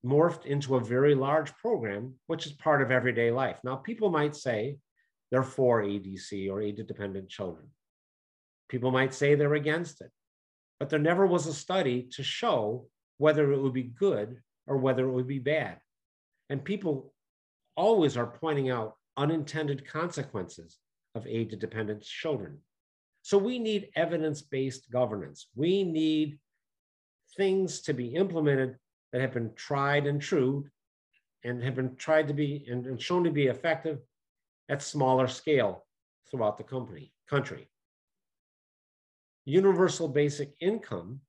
morphed 0.04 0.46
into 0.46 0.76
a 0.76 0.84
very 0.84 1.14
large 1.14 1.54
program, 1.56 2.14
which 2.26 2.46
is 2.46 2.52
part 2.52 2.82
of 2.82 2.90
everyday 2.90 3.30
life. 3.30 3.58
Now, 3.64 3.76
people 3.76 4.10
might 4.10 4.36
say 4.36 4.78
they're 5.30 5.42
for 5.42 5.82
ADC 5.82 6.50
or 6.50 6.62
aid 6.62 6.84
dependent 6.86 7.28
children. 7.28 7.66
People 8.68 8.90
might 8.90 9.14
say 9.14 9.34
they're 9.34 9.54
against 9.54 10.00
it, 10.00 10.10
but 10.78 10.90
there 10.90 10.98
never 10.98 11.26
was 11.26 11.46
a 11.46 11.52
study 11.52 12.08
to 12.12 12.22
show 12.22 12.86
whether 13.18 13.52
it 13.52 13.60
would 13.60 13.72
be 13.72 13.82
good 13.82 14.40
or 14.66 14.76
whether 14.76 15.06
it 15.08 15.12
would 15.12 15.26
be 15.26 15.38
bad. 15.38 15.78
And 16.50 16.64
people 16.64 17.12
always 17.76 18.16
are 18.16 18.26
pointing 18.26 18.70
out 18.70 18.94
unintended 19.16 19.86
consequences 19.86 20.78
of 21.14 21.26
aid 21.26 21.50
to 21.50 21.56
dependent 21.56 22.02
children. 22.02 22.58
So 23.22 23.38
we 23.38 23.58
need 23.58 23.90
evidence 23.96 24.42
based 24.42 24.90
governance. 24.90 25.48
We 25.54 25.82
need 25.82 26.38
things 27.36 27.80
to 27.82 27.92
be 27.92 28.14
implemented 28.14 28.76
that 29.16 29.22
have 29.22 29.32
been 29.32 29.54
tried 29.54 30.06
and 30.06 30.20
true 30.20 30.66
and 31.42 31.62
have 31.62 31.74
been 31.74 31.96
tried 31.96 32.28
to 32.28 32.34
be 32.34 32.66
and 32.68 33.00
shown 33.00 33.24
to 33.24 33.30
be 33.30 33.46
effective 33.46 33.98
at 34.68 34.82
smaller 34.82 35.26
scale 35.26 35.86
throughout 36.30 36.58
the 36.58 36.64
company, 36.64 37.14
country. 37.26 37.66
Universal 39.46 40.08
basic 40.08 40.52
income 40.60 41.20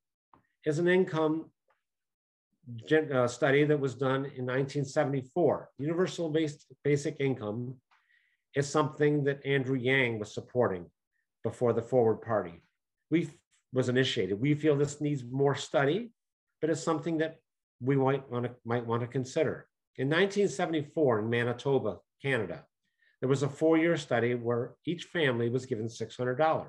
is 0.66 0.80
an 0.80 0.90
income 0.90 1.46
uh, 2.92 3.26
study 3.26 3.64
that 3.64 3.80
was 3.80 3.96
done 3.96 4.26
in 4.36 4.46
1974. 4.46 5.70
Universal 5.78 6.30
based 6.32 6.66
basic 6.84 7.16
income 7.22 7.74
is 8.54 8.68
something 8.68 9.24
that 9.24 9.46
Andrew 9.46 9.78
Yang 9.78 10.20
was 10.20 10.34
supporting 10.34 10.88
before 11.42 11.72
the 11.72 11.82
Forward 11.82 12.22
Party. 12.22 12.62
We 13.10 13.30
was 13.72 13.88
initiated. 13.88 14.42
We 14.42 14.56
feel 14.56 14.76
this 14.76 15.00
needs 15.00 15.24
more 15.24 15.56
study, 15.56 16.12
but 16.60 16.70
it's 16.70 16.84
something 16.84 17.20
that 17.20 17.40
we 17.80 17.96
might 17.96 18.30
want 18.30 18.46
to 18.46 18.52
might 18.66 18.86
want 18.86 19.02
to 19.02 19.08
consider. 19.08 19.68
In 19.98 20.08
1974 20.08 21.20
in 21.20 21.30
Manitoba, 21.30 21.98
Canada, 22.22 22.66
there 23.20 23.30
was 23.30 23.44
a 23.44 23.50
four-year 23.50 23.98
study 23.98 24.36
where 24.36 24.76
each 24.86 25.06
family 25.06 25.50
was 25.50 25.66
given 25.66 25.88
$600. 25.88 26.68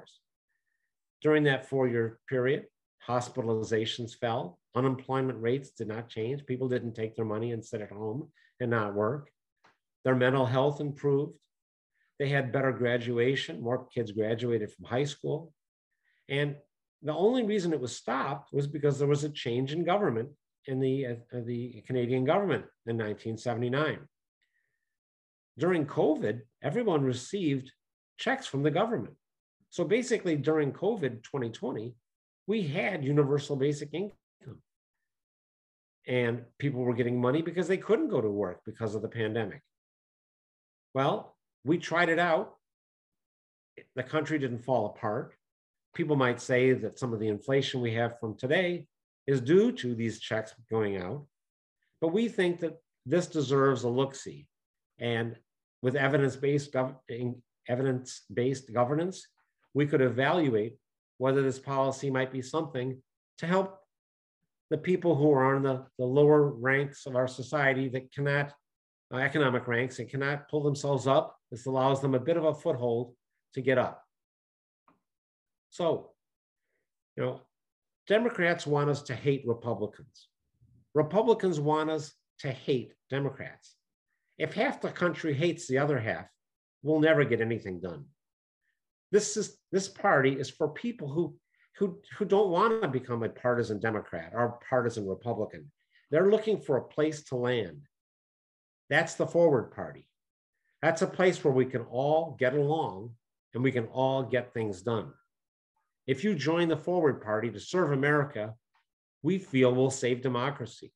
During 1.21 1.45
that 1.45 1.69
four-year 1.69 2.21
period, 2.29 2.67
hospitalizations 3.07 4.17
fell, 4.17 4.59
unemployment 4.75 5.43
rates 5.43 5.71
did 5.71 5.89
not 5.89 6.09
change. 6.09 6.47
People 6.47 6.69
didn't 6.69 6.95
take 6.95 7.17
their 7.17 7.25
money 7.25 7.53
and 7.53 7.65
sit 7.65 7.83
at 7.83 7.93
home 7.93 8.31
and 8.61 8.71
not 8.71 8.95
work. 8.95 9.31
Their 10.05 10.15
mental 10.15 10.47
health 10.47 10.81
improved. 10.81 11.35
They 12.19 12.29
had 12.29 12.53
better 12.53 12.73
graduation. 12.73 13.61
More 13.61 13.87
kids 13.87 14.13
graduated 14.13 14.73
from 14.73 14.87
high 14.87 15.05
school. 15.05 15.53
And 16.29 16.57
the 17.03 17.15
only 17.15 17.45
reason 17.45 17.73
it 17.73 17.81
was 17.81 17.95
stopped 17.95 18.53
was 18.53 18.67
because 18.67 18.99
there 18.99 19.09
was 19.09 19.25
a 19.25 19.29
change 19.29 19.73
in 19.73 19.85
government 19.85 20.31
in 20.67 20.81
the, 20.81 21.07
uh, 21.07 21.41
the 21.45 21.83
Canadian 21.87 22.25
government 22.25 22.65
in 22.87 22.97
1979. 22.97 23.99
During 25.59 25.87
COVID, 25.87 26.41
everyone 26.63 27.03
received 27.03 27.73
checks 28.17 28.47
from 28.47 28.63
the 28.63 28.71
government. 28.71 29.15
So 29.71 29.85
basically, 29.85 30.37
during 30.37 30.73
COVID 30.73 31.23
2020, 31.23 31.95
we 32.47 32.63
had 32.63 33.05
universal 33.05 33.57
basic 33.57 33.93
income. 33.93 34.15
And 36.07 36.45
people 36.59 36.81
were 36.81 36.95
getting 36.95 37.21
money 37.21 37.43
because 37.43 37.69
they 37.69 37.77
couldn't 37.77 38.09
go 38.09 38.21
to 38.21 38.31
work 38.31 38.61
because 38.65 38.95
of 38.95 39.03
the 39.03 39.09
pandemic. 39.09 39.61
Well, 40.95 41.37
we 41.65 41.77
tried 41.77 42.09
it 42.09 42.19
out. 42.19 42.55
The 43.95 44.03
country 44.03 44.39
didn't 44.39 44.65
fall 44.65 44.87
apart. 44.87 45.35
People 45.95 46.17
might 46.17 46.41
say 46.41 46.73
that 46.73 46.99
some 46.99 47.13
of 47.13 47.21
the 47.21 47.29
inflation 47.29 47.81
we 47.81 47.93
have 47.95 48.19
from 48.19 48.37
today 48.37 48.87
is 49.29 49.43
due 49.43 49.71
to 49.71 49.95
these 49.95 50.19
checks 50.19 50.55
going 50.71 50.97
out. 50.97 51.27
But 52.01 52.09
we 52.09 52.29
think 52.29 52.61
that 52.61 52.79
this 53.05 53.27
deserves 53.27 53.85
a 53.85 53.89
look 53.89 54.15
see. 54.15 54.49
And 54.99 55.37
with 55.83 55.97
evidence-based 55.97 56.73
gov- 56.73 56.97
evidence-based 57.69 58.73
governance, 58.73 59.27
we 59.75 59.87
could 59.87 60.01
evaluate 60.01 60.77
whether 61.19 61.43
this 61.43 61.59
policy 61.59 62.11
might 62.11 62.33
be 62.33 62.41
something 62.41 63.03
to 63.37 63.47
help 63.47 63.79
the 64.71 64.79
people 64.79 65.15
who 65.15 65.31
are 65.31 65.55
on 65.55 65.63
the, 65.63 65.85
the 65.99 66.07
lower 66.07 66.43
ranks 66.49 67.05
of 67.05 67.15
our 67.15 67.29
society 67.29 67.89
that 67.91 68.11
cannot, 68.13 68.55
uh, 69.13 69.19
economic 69.19 69.69
ranks, 69.69 69.99
and 69.99 70.09
cannot 70.09 70.49
pull 70.49 70.63
themselves 70.63 71.07
up. 71.07 71.37
This 71.51 71.67
allows 71.67 72.01
them 72.01 72.15
a 72.15 72.21
bit 72.21 72.39
of 72.39 72.45
a 72.45 72.55
foothold 72.55 73.15
to 73.55 73.61
get 73.61 73.77
up. 73.77 74.03
So, 75.69 76.13
you 77.17 77.25
know, 77.25 77.41
Democrats 78.09 78.67
want 78.67 78.89
us 78.89 79.03
to 79.03 79.15
hate 79.15 79.47
Republicans. 79.47 80.29
Republicans 80.95 81.61
want 81.61 81.91
us 81.91 82.13
to 82.41 82.51
hate 82.51 82.95
Democrats. 83.11 83.77
If 84.39 84.55
half 84.55 84.81
the 84.81 84.91
country 84.91 85.35
hates 85.35 85.67
the 85.67 85.79
other 85.79 85.99
half, 85.99 86.27
we'll 86.83 87.01
never 87.01 87.25
get 87.25 87.41
anything 87.41 87.81
done. 87.81 88.07
This 89.13 89.37
is 89.37 89.59
this 89.73 89.89
party 89.89 90.33
is 90.33 90.51
for 90.51 90.69
people 90.69 91.09
who 91.09 91.35
who, 91.77 91.99
who 92.19 92.25
don't 92.25 92.51
want 92.51 92.83
to 92.83 92.89
become 92.89 93.23
a 93.23 93.29
partisan 93.29 93.79
Democrat 93.79 94.33
or 94.35 94.59
partisan 94.69 95.07
Republican. 95.07 95.71
They're 96.11 96.31
looking 96.31 96.61
for 96.61 96.77
a 96.77 96.83
place 96.83 97.23
to 97.25 97.37
land. 97.37 97.83
That's 98.91 99.15
the 99.15 99.27
forward 99.27 99.71
party. 99.71 100.09
That's 100.83 101.03
a 101.03 101.07
place 101.07 101.43
where 101.45 101.53
we 101.53 101.67
can 101.67 101.83
all 101.83 102.37
get 102.39 102.55
along 102.55 103.13
and 103.55 103.63
we 103.63 103.71
can 103.71 103.87
all 103.87 104.25
get 104.25 104.53
things 104.53 104.83
done. 104.83 105.13
If 106.09 106.25
you 106.25 106.35
join 106.35 106.69
the 106.69 106.77
forward 106.77 107.21
party 107.21 107.51
to 107.51 107.61
serve 107.61 107.93
America, 107.93 108.55
we 109.23 109.39
feel 109.39 109.75
will 109.75 109.91
save 109.91 110.23
democracy. 110.23 110.91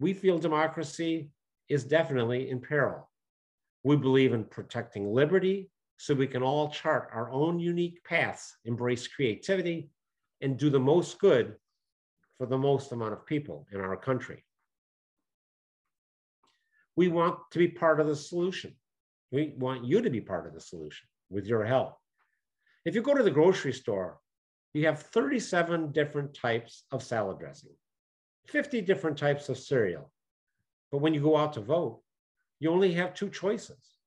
We 0.00 0.12
feel 0.12 0.36
democracy 0.36 1.30
is 1.68 1.84
definitely 1.84 2.50
in 2.50 2.60
peril. 2.60 3.08
We 3.84 3.94
believe 3.94 4.32
in 4.32 4.42
protecting 4.42 5.14
liberty 5.14 5.70
so 5.96 6.12
we 6.12 6.26
can 6.26 6.42
all 6.42 6.70
chart 6.70 7.08
our 7.12 7.30
own 7.30 7.60
unique 7.60 8.02
paths, 8.02 8.56
embrace 8.64 9.06
creativity, 9.06 9.90
and 10.40 10.58
do 10.58 10.70
the 10.70 10.80
most 10.80 11.20
good 11.20 11.54
for 12.36 12.46
the 12.46 12.58
most 12.58 12.90
amount 12.90 13.12
of 13.12 13.26
people 13.26 13.64
in 13.72 13.80
our 13.80 13.96
country. 13.96 14.44
We 16.96 17.06
want 17.06 17.38
to 17.52 17.58
be 17.60 17.68
part 17.68 18.00
of 18.00 18.08
the 18.08 18.16
solution. 18.16 18.74
We 19.30 19.54
want 19.56 19.84
you 19.84 20.02
to 20.02 20.10
be 20.10 20.20
part 20.20 20.48
of 20.48 20.54
the 20.54 20.60
solution 20.60 21.06
with 21.30 21.46
your 21.46 21.64
help. 21.64 21.96
If 22.84 22.96
you 22.96 23.02
go 23.02 23.14
to 23.14 23.22
the 23.22 23.30
grocery 23.30 23.72
store, 23.72 24.18
you 24.74 24.86
have 24.86 25.02
37 25.02 25.92
different 25.92 26.34
types 26.34 26.84
of 26.92 27.02
salad 27.02 27.38
dressing, 27.38 27.74
50 28.46 28.80
different 28.82 29.16
types 29.16 29.48
of 29.48 29.58
cereal. 29.58 30.10
But 30.90 30.98
when 30.98 31.14
you 31.14 31.20
go 31.20 31.36
out 31.36 31.54
to 31.54 31.60
vote, 31.60 32.00
you 32.60 32.70
only 32.70 32.92
have 32.94 33.14
two 33.14 33.30
choices. 33.30 33.98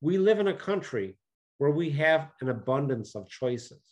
We 0.00 0.18
live 0.18 0.38
in 0.38 0.48
a 0.48 0.54
country 0.54 1.16
where 1.58 1.70
we 1.70 1.90
have 1.90 2.30
an 2.40 2.48
abundance 2.48 3.14
of 3.14 3.28
choices. 3.28 3.82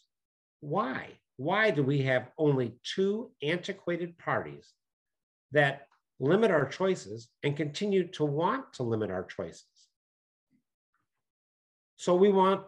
Why? 0.60 1.08
Why 1.36 1.70
do 1.70 1.82
we 1.82 2.02
have 2.02 2.30
only 2.38 2.78
two 2.82 3.30
antiquated 3.42 4.16
parties 4.18 4.72
that 5.52 5.86
limit 6.18 6.50
our 6.50 6.66
choices 6.66 7.28
and 7.42 7.56
continue 7.56 8.08
to 8.08 8.24
want 8.24 8.72
to 8.74 8.82
limit 8.82 9.10
our 9.10 9.24
choices? 9.24 9.64
So 11.96 12.14
we 12.14 12.30
want 12.30 12.62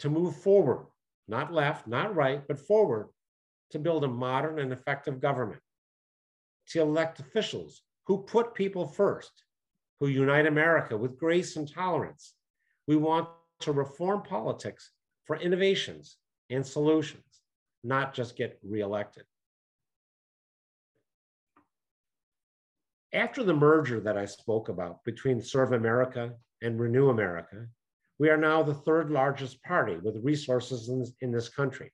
to 0.00 0.08
move 0.08 0.36
forward, 0.36 0.86
not 1.28 1.52
left, 1.52 1.86
not 1.86 2.14
right, 2.14 2.46
but 2.46 2.58
forward 2.58 3.08
to 3.70 3.78
build 3.78 4.04
a 4.04 4.08
modern 4.08 4.58
and 4.58 4.72
effective 4.72 5.20
government, 5.20 5.60
to 6.68 6.80
elect 6.80 7.20
officials 7.20 7.82
who 8.06 8.22
put 8.22 8.54
people 8.54 8.86
first, 8.86 9.44
who 10.00 10.08
unite 10.08 10.46
America 10.46 10.96
with 10.96 11.18
grace 11.18 11.56
and 11.56 11.72
tolerance. 11.72 12.34
We 12.86 12.96
want 12.96 13.28
to 13.60 13.72
reform 13.72 14.22
politics 14.22 14.90
for 15.24 15.36
innovations 15.36 16.16
and 16.50 16.66
solutions, 16.66 17.40
not 17.82 18.14
just 18.14 18.36
get 18.36 18.58
reelected. 18.62 19.24
After 23.12 23.44
the 23.44 23.54
merger 23.54 24.00
that 24.00 24.18
I 24.18 24.24
spoke 24.24 24.68
about 24.68 25.04
between 25.04 25.40
Serve 25.40 25.72
America 25.72 26.34
and 26.62 26.80
Renew 26.80 27.10
America, 27.10 27.68
we 28.24 28.30
are 28.30 28.38
now 28.38 28.62
the 28.62 28.72
third 28.72 29.10
largest 29.10 29.62
party 29.62 29.98
with 30.02 30.24
resources 30.24 30.88
in, 30.88 31.04
in 31.20 31.30
this 31.30 31.50
country. 31.50 31.92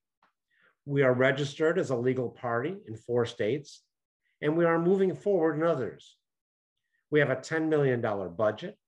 We 0.85 1.03
are 1.03 1.13
registered 1.13 1.77
as 1.77 1.91
a 1.91 1.97
legal 1.97 2.29
party 2.29 2.77
in 2.87 2.95
four 2.95 3.27
states, 3.27 3.83
and 4.41 4.57
we 4.57 4.65
are 4.65 4.79
moving 4.79 5.13
forward 5.13 5.57
in 5.57 5.65
others. 5.65 6.17
We 7.11 7.19
have 7.19 7.31
a 7.31 7.35
$10 7.35 7.67
million 7.67 8.01
budget. 8.37 8.79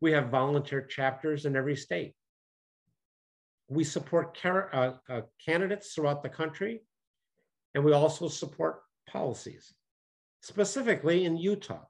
We 0.00 0.12
have 0.12 0.30
volunteer 0.30 0.80
chapters 0.80 1.44
in 1.44 1.54
every 1.54 1.76
state. 1.76 2.14
We 3.68 3.84
support 3.84 4.38
uh, 4.42 4.92
uh, 5.06 5.20
candidates 5.44 5.92
throughout 5.92 6.22
the 6.22 6.30
country, 6.30 6.80
and 7.74 7.84
we 7.84 7.92
also 7.92 8.28
support 8.28 8.80
policies, 9.06 9.74
specifically 10.40 11.26
in 11.26 11.36
Utah. 11.36 11.84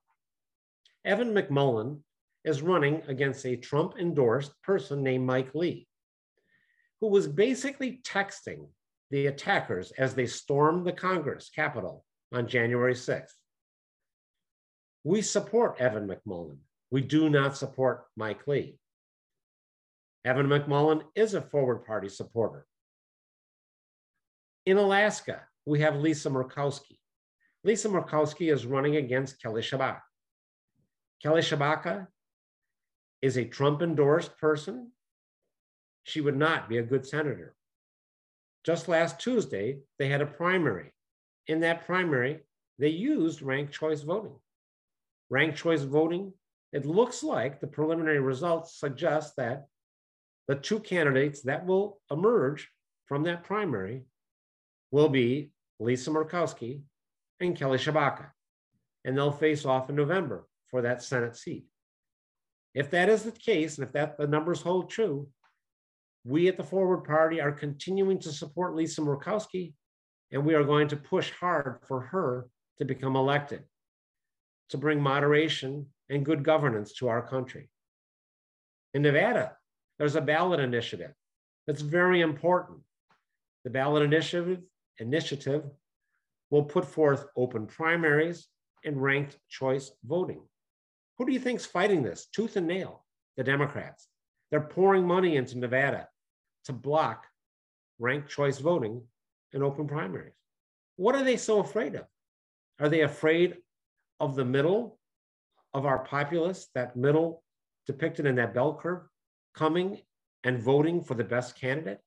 Evan 1.05 1.33
McMullin 1.33 2.01
is 2.45 2.63
running 2.63 3.03
against 3.09 3.47
a 3.47 3.57
Trump 3.57 3.95
endorsed 3.99 4.53
person 4.63 5.03
named 5.03 5.27
Mike 5.27 5.55
Lee, 5.55 5.87
who 7.01 7.09
was 7.09 7.27
basically 7.27 8.01
texting 8.05 8.69
the 9.11 9.27
attackers 9.27 9.93
as 9.93 10.15
they 10.15 10.27
stormed 10.27 10.87
the 10.87 10.93
Congress 10.93 11.51
Capitol 11.55 12.05
on 12.33 12.47
January 12.47 12.95
6th. 12.95 13.35
We 15.05 15.23
support 15.23 15.81
Evan 15.81 16.09
McMullin. 16.09 16.59
We 16.91 17.01
do 17.01 17.29
not 17.29 17.57
support 17.57 18.05
Mike 18.17 18.47
Lee. 18.47 18.79
Evan 20.25 20.47
McMullin 20.47 21.03
is 21.15 21.35
a 21.35 21.43
forward 21.43 21.85
party 21.85 22.09
supporter. 22.09 22.67
In 24.65 24.79
Alaska, 24.79 25.43
we 25.67 25.81
have 25.81 25.97
Lisa 25.97 26.31
Murkowski. 26.31 26.99
Lisa 27.63 27.89
Murkowski 27.89 28.53
is 28.53 28.65
running 28.67 28.97
against 28.97 29.41
Kelly 29.43 29.63
Tshibaka. 29.63 30.01
Kelly 31.23 31.43
Tshibaka 31.43 32.07
is 33.23 33.37
a 33.37 33.45
Trump 33.45 33.83
endorsed 33.83 34.37
person, 34.39 34.93
she 36.03 36.21
would 36.21 36.37
not 36.37 36.69
be 36.69 36.79
a 36.79 36.83
good 36.83 37.07
senator. 37.07 37.55
Just 38.65 38.89
last 38.89 39.19
Tuesday, 39.19 39.79
they 39.99 40.09
had 40.09 40.21
a 40.21 40.27
primary. 40.27 40.93
In 41.47 41.61
that 41.61 41.87
primary, 41.87 42.41
they 42.79 42.89
used 42.89 43.43
ranked 43.43 43.73
choice 43.73 44.03
voting. 44.03 44.37
Ranked 45.31 45.59
choice 45.59 45.83
voting, 45.83 46.33
it 46.73 46.87
looks 46.87 47.23
like 47.23 47.61
the 47.61 47.67
preliminary 47.67 48.21
results 48.21 48.79
suggest 48.79 49.37
that 49.37 49.67
the 50.49 50.57
two 50.57 50.81
candidates 50.81 51.43
that 51.43 51.65
will 51.65 52.01
emerge 52.11 52.69
from 53.07 53.23
that 53.25 53.45
primary 53.45 54.05
will 54.91 55.09
be 55.09 55.51
Lisa 55.79 56.11
Murkowski 56.11 56.83
and 57.41 57.57
Kelly 57.57 57.79
Tshibaka. 57.79 58.27
And 59.05 59.17
they'll 59.17 59.33
face 59.33 59.65
off 59.65 59.91
in 59.91 59.97
November 59.97 60.47
for 60.69 60.83
that 60.83 61.03
Senate 61.03 61.37
seat. 61.37 61.67
If 62.75 62.91
that 62.91 63.09
is 63.09 63.23
the 63.23 63.33
case, 63.33 63.79
and 63.79 63.87
if 63.87 63.93
that 63.93 64.19
the 64.19 64.27
numbers 64.27 64.61
hold 64.61 64.91
true, 64.91 65.29
we 66.25 66.49
at 66.49 66.57
the 66.57 66.65
Forward 66.65 67.05
Party 67.05 67.41
are 67.41 67.53
continuing 67.53 68.19
to 68.21 68.33
support 68.33 68.75
Lisa 68.75 69.01
Murkowski, 69.01 69.75
and 70.33 70.45
we 70.45 70.55
are 70.55 70.65
going 70.65 70.89
to 70.89 70.97
push 70.97 71.31
hard 71.31 71.79
for 71.87 72.01
her 72.01 72.49
to 72.79 72.85
become 72.85 73.15
elected, 73.15 73.63
to 74.71 74.79
bring 74.79 75.01
moderation 75.01 75.87
and 76.11 76.25
good 76.25 76.43
governance 76.43 76.95
to 76.95 77.09
our 77.09 77.23
country. 77.23 77.71
In 78.95 79.03
Nevada, 79.03 79.57
there's 79.99 80.17
a 80.17 80.21
ballot 80.21 80.61
initiative 80.61 81.13
that's 81.67 81.83
very 81.83 82.21
important. 82.21 82.81
The 83.65 83.71
ballot 83.71 84.03
initiative 84.03 84.61
initiative 84.99 85.65
will 86.51 86.65
put 86.65 86.85
forth 86.85 87.27
open 87.37 87.67
primaries 87.67 88.49
and 88.85 89.03
ranked 89.03 89.39
choice 89.49 89.91
voting. 90.05 90.43
Who 91.19 91.27
do 91.27 91.33
you 91.33 91.41
think's 91.41 91.67
fighting 91.67 92.03
this 92.03 92.27
tooth 92.27 92.57
and 92.57 92.67
nail? 92.67 93.05
The 93.37 93.45
Democrats. 93.45 94.09
They're 94.51 94.61
pouring 94.61 95.07
money 95.07 95.37
into 95.37 95.59
Nevada 95.59 96.09
to 96.65 96.73
block 96.73 97.27
ranked 97.99 98.31
choice 98.31 98.59
voting 98.59 99.03
and 99.53 99.63
open 99.63 99.87
primaries. 99.87 100.35
What 100.97 101.15
are 101.15 101.25
they 101.25 101.37
so 101.37 101.61
afraid 101.61 101.95
of? 101.95 102.07
Are 102.81 102.89
they 102.89 103.03
afraid 103.03 103.59
of 104.21 104.35
the 104.35 104.45
middle 104.45 104.99
of 105.73 105.87
our 105.87 106.01
populace, 106.01 106.69
that 106.75 106.97
middle 106.97 107.43
depicted 107.87 108.27
in 108.27 108.37
that 108.37 108.55
bell 108.55 108.75
curve, 108.81 109.03
coming 109.55 110.01
and 110.45 110.61
voting 110.61 111.03
for 111.03 111.15
the 111.15 111.25
best 111.25 111.59
candidate? 111.59 112.01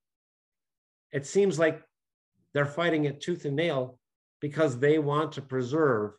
It 1.12 1.26
seems 1.26 1.58
like 1.58 1.82
they're 2.54 2.66
fighting 2.66 3.06
it 3.06 3.22
tooth 3.22 3.46
and 3.46 3.56
nail 3.56 4.00
because 4.42 4.80
they 4.80 5.00
want 5.00 5.34
to 5.34 5.42
preserve 5.42 6.14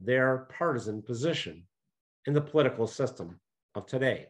their 0.00 0.48
partisan 0.56 1.02
position 1.02 1.66
in 2.26 2.34
the 2.34 2.40
political 2.40 2.86
system 2.86 3.40
of 3.74 3.86
today. 3.86 4.26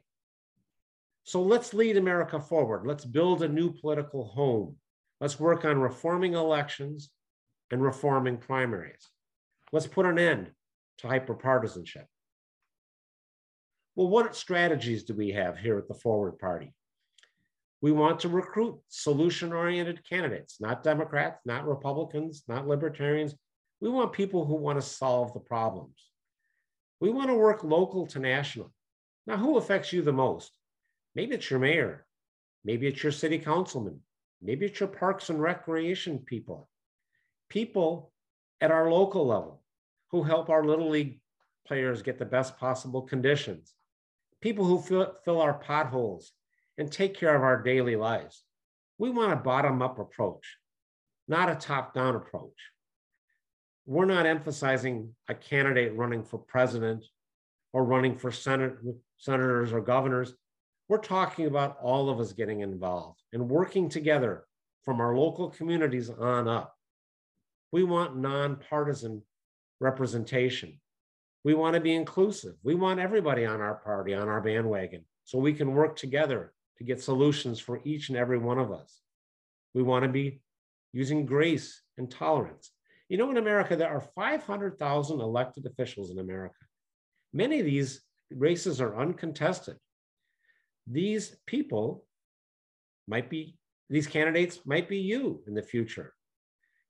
So 1.24 1.42
let's 1.42 1.72
lead 1.72 1.96
America 1.96 2.40
forward. 2.40 2.86
Let's 2.86 3.04
build 3.04 3.42
a 3.42 3.48
new 3.48 3.72
political 3.72 4.26
home. 4.26 4.76
Let's 5.20 5.40
work 5.40 5.64
on 5.64 5.80
reforming 5.80 6.34
elections 6.34 7.10
and 7.70 7.82
reforming 7.82 8.36
primaries. 8.36 9.08
Let's 9.72 9.86
put 9.86 10.06
an 10.06 10.18
end 10.18 10.50
to 10.98 11.06
hyperpartisanship. 11.06 12.04
Well, 13.96 14.08
what 14.08 14.36
strategies 14.36 15.04
do 15.04 15.14
we 15.14 15.30
have 15.30 15.56
here 15.56 15.78
at 15.78 15.88
the 15.88 15.94
Forward 15.94 16.38
Party? 16.38 16.74
We 17.80 17.92
want 17.92 18.20
to 18.20 18.28
recruit 18.28 18.80
solution 18.88 19.52
oriented 19.52 20.08
candidates, 20.08 20.60
not 20.60 20.82
Democrats, 20.82 21.40
not 21.44 21.66
Republicans, 21.66 22.42
not 22.48 22.66
libertarians. 22.66 23.34
We 23.80 23.88
want 23.88 24.12
people 24.12 24.44
who 24.44 24.54
want 24.54 24.80
to 24.80 24.86
solve 24.86 25.32
the 25.32 25.40
problems. 25.40 25.94
We 27.00 27.10
want 27.10 27.28
to 27.28 27.34
work 27.34 27.64
local 27.64 28.06
to 28.08 28.18
national. 28.18 28.72
Now, 29.26 29.36
who 29.36 29.56
affects 29.56 29.92
you 29.92 30.02
the 30.02 30.12
most? 30.12 30.52
Maybe 31.14 31.34
it's 31.34 31.50
your 31.50 31.60
mayor. 31.60 32.06
Maybe 32.64 32.86
it's 32.86 33.02
your 33.02 33.12
city 33.12 33.38
councilman. 33.38 34.00
Maybe 34.42 34.66
it's 34.66 34.80
your 34.80 34.88
parks 34.88 35.30
and 35.30 35.40
recreation 35.40 36.18
people, 36.18 36.68
people 37.48 38.12
at 38.60 38.70
our 38.70 38.90
local 38.90 39.26
level 39.26 39.62
who 40.10 40.22
help 40.22 40.50
our 40.50 40.64
Little 40.64 40.90
League 40.90 41.20
players 41.66 42.02
get 42.02 42.18
the 42.18 42.26
best 42.26 42.58
possible 42.58 43.02
conditions, 43.02 43.74
people 44.42 44.64
who 44.64 44.80
fill, 44.80 45.14
fill 45.24 45.40
our 45.40 45.54
potholes 45.54 46.32
and 46.76 46.92
take 46.92 47.14
care 47.14 47.34
of 47.34 47.42
our 47.42 47.62
daily 47.62 47.96
lives. 47.96 48.44
We 48.98 49.10
want 49.10 49.32
a 49.32 49.36
bottom 49.36 49.80
up 49.80 49.98
approach, 49.98 50.58
not 51.26 51.50
a 51.50 51.54
top 51.54 51.94
down 51.94 52.14
approach. 52.14 52.58
We're 53.86 54.06
not 54.06 54.26
emphasizing 54.26 55.14
a 55.28 55.34
candidate 55.34 55.94
running 55.94 56.22
for 56.22 56.38
president 56.38 57.04
or 57.72 57.84
running 57.84 58.16
for 58.16 58.32
senate, 58.32 58.76
senators 59.18 59.72
or 59.72 59.80
governors. 59.80 60.34
We're 60.88 60.98
talking 60.98 61.46
about 61.46 61.78
all 61.82 62.08
of 62.08 62.18
us 62.18 62.32
getting 62.32 62.60
involved 62.60 63.20
and 63.32 63.48
working 63.48 63.88
together 63.88 64.44
from 64.84 65.00
our 65.00 65.16
local 65.16 65.50
communities 65.50 66.08
on 66.08 66.48
up. 66.48 66.76
We 67.72 67.84
want 67.84 68.16
nonpartisan 68.16 69.22
representation. 69.80 70.80
We 71.42 71.54
want 71.54 71.74
to 71.74 71.80
be 71.80 71.94
inclusive. 71.94 72.54
We 72.62 72.74
want 72.74 73.00
everybody 73.00 73.44
on 73.44 73.60
our 73.60 73.74
party, 73.74 74.14
on 74.14 74.28
our 74.28 74.40
bandwagon, 74.40 75.04
so 75.24 75.38
we 75.38 75.52
can 75.52 75.74
work 75.74 75.96
together 75.96 76.52
to 76.78 76.84
get 76.84 77.02
solutions 77.02 77.60
for 77.60 77.80
each 77.84 78.08
and 78.08 78.16
every 78.16 78.38
one 78.38 78.58
of 78.58 78.72
us. 78.72 79.00
We 79.74 79.82
want 79.82 80.04
to 80.04 80.08
be 80.08 80.40
using 80.92 81.26
grace 81.26 81.82
and 81.98 82.10
tolerance. 82.10 82.70
You 83.08 83.18
know, 83.18 83.30
in 83.30 83.36
America, 83.36 83.76
there 83.76 83.90
are 83.90 84.00
500,000 84.00 85.20
elected 85.20 85.66
officials 85.66 86.10
in 86.10 86.18
America. 86.18 86.56
Many 87.32 87.60
of 87.60 87.66
these 87.66 88.00
races 88.30 88.80
are 88.80 88.96
uncontested. 88.96 89.76
These 90.86 91.36
people 91.46 92.04
might 93.06 93.28
be, 93.28 93.56
these 93.90 94.06
candidates 94.06 94.60
might 94.64 94.88
be 94.88 94.98
you 94.98 95.42
in 95.46 95.54
the 95.54 95.62
future. 95.62 96.14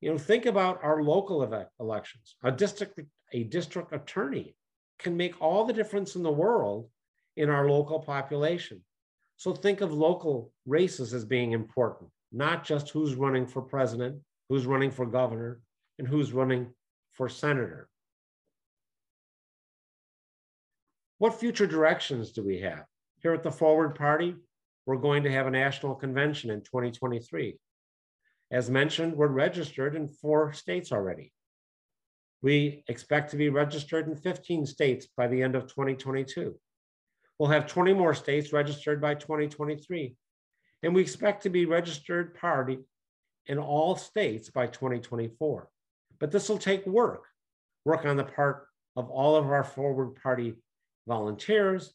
You 0.01 0.11
know, 0.11 0.19
think 0.19 0.47
about 0.47 0.83
our 0.85 1.03
local 1.03 1.43
elections. 1.81 2.37
A 2.43 2.53
district, 2.53 3.01
a 3.33 3.45
district 3.45 3.93
attorney 3.93 4.55
can 4.99 5.17
make 5.17 5.41
all 5.41 5.65
the 5.65 5.73
difference 5.73 6.15
in 6.15 6.23
the 6.23 6.31
world 6.31 6.89
in 7.37 7.51
our 7.51 7.69
local 7.69 7.99
population. 7.99 8.81
So 9.37 9.53
think 9.53 9.81
of 9.81 9.93
local 9.93 10.53
races 10.67 11.13
as 11.13 11.25
being 11.25 11.53
important, 11.53 12.11
not 12.31 12.65
just 12.65 12.91
who's 12.91 13.15
running 13.15 13.47
for 13.47 13.63
president, 13.63 14.21
who's 14.49 14.67
running 14.67 14.91
for 14.91 15.07
governor, 15.07 15.61
and 15.99 16.09
who's 16.09 16.33
running 16.33 16.73
for 17.13 17.29
senator. 17.29 17.89
What 21.19 21.39
future 21.39 21.67
directions 21.67 22.33
do 22.33 22.45
we 22.45 22.61
have? 22.61 22.85
Here 23.23 23.33
at 23.33 23.43
the 23.43 23.51
Forward 23.51 23.95
Party, 23.95 24.35
we're 24.85 24.97
going 24.97 25.23
to 25.23 25.33
have 25.33 25.47
a 25.47 25.51
national 25.51 25.95
convention 25.95 26.51
in 26.51 26.61
2023. 26.61 27.57
As 28.51 28.69
mentioned, 28.69 29.17
we're 29.17 29.29
registered 29.29 29.97
in 29.97 30.09
four 30.09 30.53
states 30.53 30.93
already. 30.93 31.33
We 32.43 32.85
expect 32.89 33.31
to 33.31 33.37
be 33.37 33.49
registered 33.49 34.07
in 34.07 34.17
15 34.17 34.67
states 34.67 35.09
by 35.17 35.29
the 35.29 35.43
end 35.43 35.55
of 35.55 35.67
2022. 35.67 36.55
We'll 37.39 37.49
have 37.49 37.67
20 37.67 37.95
more 37.95 38.15
states 38.15 38.53
registered 38.53 39.01
by 39.01 39.15
2023. 39.15 40.15
And 40.83 40.95
we 40.95 41.01
expect 41.01 41.45
to 41.45 41.51
be 41.51 41.65
registered 41.65 42.35
party 42.35 42.81
in 43.47 43.59
all 43.59 43.97
states 43.97 44.51
by 44.51 44.67
2024. 44.67 45.69
But 46.19 46.31
this 46.31 46.49
will 46.49 46.59
take 46.59 46.87
work, 46.87 47.25
work 47.85 48.05
on 48.05 48.17
the 48.17 48.25
part 48.25 48.67
of 48.97 49.11
all 49.11 49.37
of 49.37 49.47
our 49.47 49.65
forward 49.65 50.17
party 50.23 50.55
volunteers, 51.07 51.93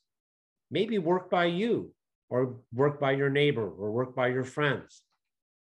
maybe 0.70 0.98
work 0.98 1.30
by 1.30 1.46
you 1.46 1.94
or 2.30 2.58
work 2.74 3.00
by 3.00 3.12
your 3.12 3.30
neighbor 3.30 3.68
or 3.68 3.92
work 3.92 4.16
by 4.16 4.28
your 4.28 4.44
friends. 4.44 5.02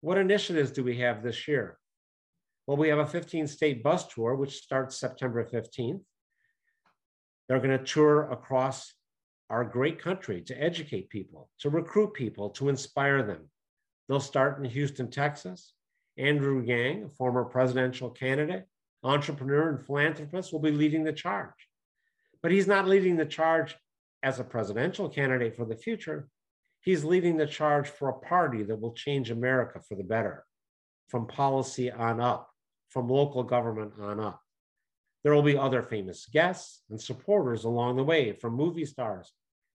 What 0.00 0.18
initiatives 0.18 0.70
do 0.72 0.82
we 0.82 0.98
have 0.98 1.22
this 1.22 1.46
year? 1.46 1.78
Well, 2.66 2.76
we 2.76 2.88
have 2.88 2.98
a 2.98 3.06
15 3.06 3.46
state 3.46 3.82
bus 3.82 4.06
tour, 4.06 4.34
which 4.34 4.62
starts 4.62 4.98
September 4.98 5.44
15th. 5.44 6.00
They're 7.48 7.58
going 7.58 7.76
to 7.76 7.84
tour 7.84 8.30
across 8.30 8.94
our 9.50 9.64
great 9.64 10.00
country 10.00 10.40
to 10.42 10.62
educate 10.62 11.10
people, 11.10 11.50
to 11.58 11.70
recruit 11.70 12.14
people, 12.14 12.50
to 12.50 12.68
inspire 12.68 13.22
them. 13.22 13.50
They'll 14.08 14.20
start 14.20 14.58
in 14.58 14.70
Houston, 14.70 15.10
Texas. 15.10 15.74
Andrew 16.18 16.62
Yang, 16.62 17.04
a 17.04 17.08
former 17.08 17.44
presidential 17.44 18.10
candidate, 18.10 18.66
entrepreneur, 19.02 19.70
and 19.70 19.84
philanthropist, 19.84 20.52
will 20.52 20.60
be 20.60 20.70
leading 20.70 21.04
the 21.04 21.12
charge. 21.12 21.68
But 22.42 22.52
he's 22.52 22.66
not 22.66 22.88
leading 22.88 23.16
the 23.16 23.26
charge 23.26 23.76
as 24.22 24.38
a 24.38 24.44
presidential 24.44 25.08
candidate 25.08 25.56
for 25.56 25.64
the 25.64 25.76
future. 25.76 26.28
He's 26.82 27.04
leading 27.04 27.36
the 27.36 27.46
charge 27.46 27.88
for 27.88 28.08
a 28.08 28.18
party 28.18 28.62
that 28.64 28.80
will 28.80 28.92
change 28.92 29.30
America 29.30 29.80
for 29.86 29.94
the 29.94 30.04
better, 30.04 30.44
from 31.08 31.26
policy 31.26 31.90
on 31.90 32.20
up, 32.20 32.50
from 32.88 33.08
local 33.08 33.42
government 33.42 33.92
on 34.00 34.20
up. 34.20 34.40
There 35.22 35.34
will 35.34 35.42
be 35.42 35.56
other 35.56 35.82
famous 35.82 36.26
guests 36.32 36.82
and 36.88 37.00
supporters 37.00 37.64
along 37.64 37.96
the 37.96 38.04
way, 38.04 38.32
from 38.32 38.54
movie 38.54 38.86
stars 38.86 39.32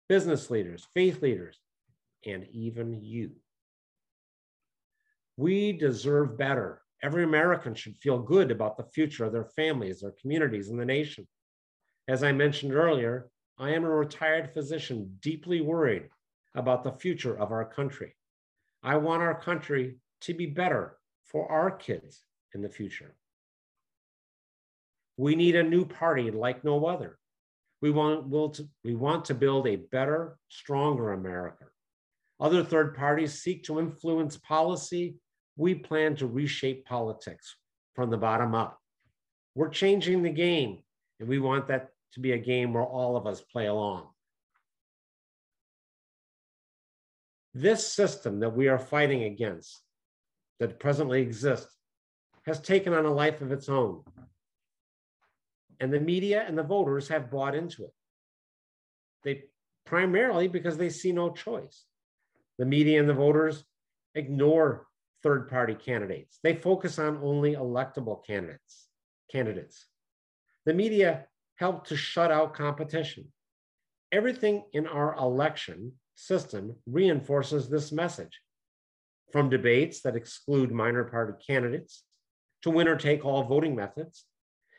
business 0.09 0.51
leaders, 0.51 0.89
faith 0.93 1.23
leaders, 1.23 1.61
and 2.27 2.45
even 2.51 3.01
you. 3.01 3.31
We 5.41 5.73
deserve 5.73 6.37
better. 6.37 6.83
Every 7.03 7.25
American 7.25 7.75
should 7.75 7.97
feel 7.97 8.19
good 8.19 8.51
about 8.51 8.77
the 8.77 8.85
future 8.85 9.25
of 9.25 9.33
their 9.33 9.47
families, 9.57 10.01
their 10.01 10.15
communities, 10.21 10.69
and 10.69 10.79
the 10.79 10.85
nation. 10.85 11.27
As 12.09 12.23
I 12.23 12.31
mentioned 12.33 12.75
earlier, 12.75 13.31
I 13.57 13.71
am 13.71 13.85
a 13.85 13.89
retired 13.89 14.53
physician 14.53 15.17
deeply 15.23 15.63
worried 15.63 16.11
about 16.55 16.85
the 16.85 16.93
future 16.93 17.39
of 17.39 17.53
our 17.53 17.65
country. 17.65 18.15
I 18.83 18.99
want 18.99 19.23
our 19.23 19.41
country 19.41 19.97
to 20.21 20.35
be 20.35 20.45
better 20.45 20.99
for 21.25 21.51
our 21.51 21.71
kids 21.71 22.23
in 22.53 22.61
the 22.61 22.69
future. 22.69 23.17
We 25.17 25.37
need 25.37 25.57
a 25.57 25.63
new 25.63 25.87
party 25.87 26.31
like 26.31 26.65
no 26.65 26.85
other. 26.85 27.19
We 27.81 27.91
want, 27.91 28.29
we'll 28.29 28.55
we 28.85 28.95
want 28.95 29.25
to 29.25 29.35
build 29.35 29.67
a 29.67 29.77
better, 29.77 30.37
stronger 30.51 31.13
America. 31.13 31.65
Other 32.39 32.63
third 32.63 32.95
parties 32.95 33.41
seek 33.41 33.65
to 33.65 33.79
influence 33.79 34.37
policy. 34.37 35.17
We 35.57 35.75
plan 35.75 36.17
to 36.17 36.27
reshape 36.27 36.87
politics 36.87 37.57
from 37.95 38.11
the 38.11 38.17
bottom 38.17 38.55
up. 38.55 38.79
We're 39.55 39.69
changing 39.69 40.23
the 40.23 40.31
game, 40.31 40.79
and 41.19 41.29
we 41.29 41.39
want 41.39 41.69
that 41.69 41.91
to 42.15 42.21
be 42.21 42.33
a 42.33 42.39
game 42.39 42.73
where 42.73 42.85
all 42.85 43.17
of 43.17 43.27
us 43.27 43.41
play 43.41 43.67
along. 43.67 44.09
This 47.53 47.87
system 47.87 48.41
that 48.41 48.57
we 48.57 48.69
are 48.69 48.79
fighting 48.79 49.25
against, 49.25 49.83
that 50.61 50.79
presently 50.79 51.21
exists, 51.21 51.77
has 52.47 52.61
taken 52.61 52.93
on 52.95 53.07
a 53.07 53.13
life 53.13 53.41
of 53.41 53.53
its 53.53 53.69
own 53.69 54.03
and 55.81 55.93
the 55.93 55.99
media 55.99 56.45
and 56.47 56.57
the 56.57 56.63
voters 56.63 57.09
have 57.09 57.31
bought 57.31 57.55
into 57.55 57.85
it. 57.85 57.95
They 59.25 59.45
primarily 59.87 60.47
because 60.47 60.77
they 60.77 60.91
see 60.91 61.11
no 61.11 61.31
choice. 61.31 61.85
The 62.59 62.67
media 62.67 63.01
and 63.01 63.09
the 63.09 63.15
voters 63.15 63.65
ignore 64.15 64.87
third 65.23 65.49
party 65.49 65.75
candidates. 65.75 66.39
They 66.43 66.55
focus 66.55 66.99
on 66.99 67.21
only 67.23 67.55
electable 67.55 68.25
candidates. 68.27 68.89
Candidates. 69.31 69.87
The 70.67 70.75
media 70.75 71.27
help 71.57 71.87
to 71.87 71.97
shut 71.97 72.31
out 72.31 72.55
competition. 72.55 73.27
Everything 74.13 74.65
in 74.73 74.87
our 74.87 75.15
election 75.17 75.93
system 76.15 76.77
reinforces 76.87 77.69
this 77.69 77.93
message. 77.93 78.41
From 79.33 79.49
debates 79.49 80.01
that 80.03 80.17
exclude 80.17 80.73
minor 80.73 81.05
party 81.05 81.35
candidates 81.47 82.03
to 82.63 82.71
winner 82.71 82.97
take 82.97 83.25
all 83.25 83.45
voting 83.45 83.77
methods 83.77 84.25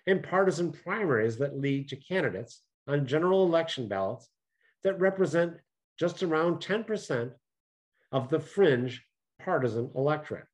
and 0.08 0.23
partisan 0.23 0.71
primaries 0.71 1.38
that 1.38 1.58
lead 1.58 1.88
to 1.89 1.95
candidates 1.95 2.62
on 2.88 3.08
general 3.08 3.45
election 3.45 3.88
ballots 3.88 4.30
that 4.84 4.99
represent 4.99 5.54
just 5.99 6.23
around 6.23 6.60
10% 6.60 7.32
of 8.12 8.30
the 8.30 8.39
fringe 8.39 9.04
partisan 9.43 9.91
electorate. 9.95 10.47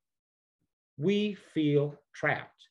We 0.96 1.34
feel 1.34 1.94
trapped. 2.14 2.68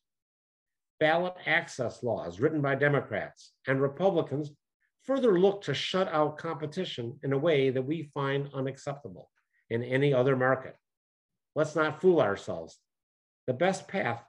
Ballot 0.99 1.35
access 1.45 2.03
laws 2.03 2.39
written 2.39 2.61
by 2.61 2.75
Democrats 2.75 3.53
and 3.67 3.81
Republicans 3.81 4.51
further 5.03 5.39
look 5.39 5.61
to 5.63 5.73
shut 5.73 6.11
out 6.11 6.37
competition 6.37 7.17
in 7.23 7.33
a 7.33 7.37
way 7.37 7.69
that 7.69 7.81
we 7.81 8.03
find 8.13 8.49
unacceptable 8.53 9.29
in 9.69 9.83
any 9.83 10.13
other 10.13 10.35
market. 10.35 10.75
Let's 11.55 11.75
not 11.75 12.01
fool 12.01 12.19
ourselves. 12.19 12.77
The 13.47 13.53
best 13.53 13.87
path 13.87 14.23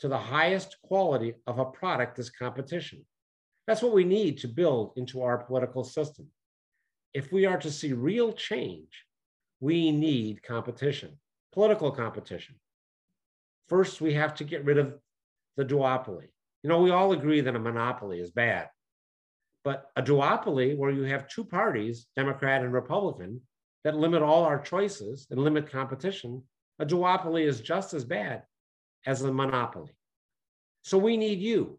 to 0.00 0.08
the 0.08 0.18
highest 0.18 0.76
quality 0.82 1.34
of 1.46 1.58
a 1.58 1.64
product 1.64 2.18
is 2.18 2.30
competition. 2.30 3.04
That's 3.66 3.82
what 3.82 3.94
we 3.94 4.04
need 4.04 4.38
to 4.38 4.48
build 4.48 4.92
into 4.96 5.22
our 5.22 5.38
political 5.38 5.84
system. 5.84 6.26
If 7.14 7.32
we 7.32 7.46
are 7.46 7.58
to 7.58 7.70
see 7.70 7.92
real 7.92 8.32
change, 8.32 9.04
we 9.60 9.92
need 9.92 10.42
competition, 10.42 11.18
political 11.54 11.92
competition. 11.92 12.56
First, 13.68 14.00
we 14.00 14.12
have 14.14 14.34
to 14.34 14.44
get 14.44 14.64
rid 14.64 14.76
of 14.76 14.98
the 15.56 15.64
duopoly. 15.64 16.28
You 16.62 16.68
know, 16.68 16.82
we 16.82 16.90
all 16.90 17.12
agree 17.12 17.40
that 17.40 17.54
a 17.54 17.60
monopoly 17.60 18.18
is 18.20 18.32
bad, 18.32 18.68
but 19.62 19.86
a 19.94 20.02
duopoly 20.02 20.76
where 20.76 20.90
you 20.90 21.04
have 21.04 21.28
two 21.28 21.44
parties, 21.44 22.08
Democrat 22.16 22.62
and 22.62 22.72
Republican, 22.72 23.40
that 23.84 23.96
limit 23.96 24.22
all 24.22 24.42
our 24.44 24.58
choices 24.58 25.28
and 25.30 25.40
limit 25.40 25.70
competition 25.70 26.42
A 26.80 26.84
duopoly 26.84 27.46
is 27.46 27.60
just 27.60 27.94
as 27.94 28.04
bad 28.04 28.42
as 29.06 29.22
a 29.22 29.32
monopoly. 29.32 29.92
So 30.82 30.98
we 30.98 31.16
need 31.16 31.38
you. 31.38 31.78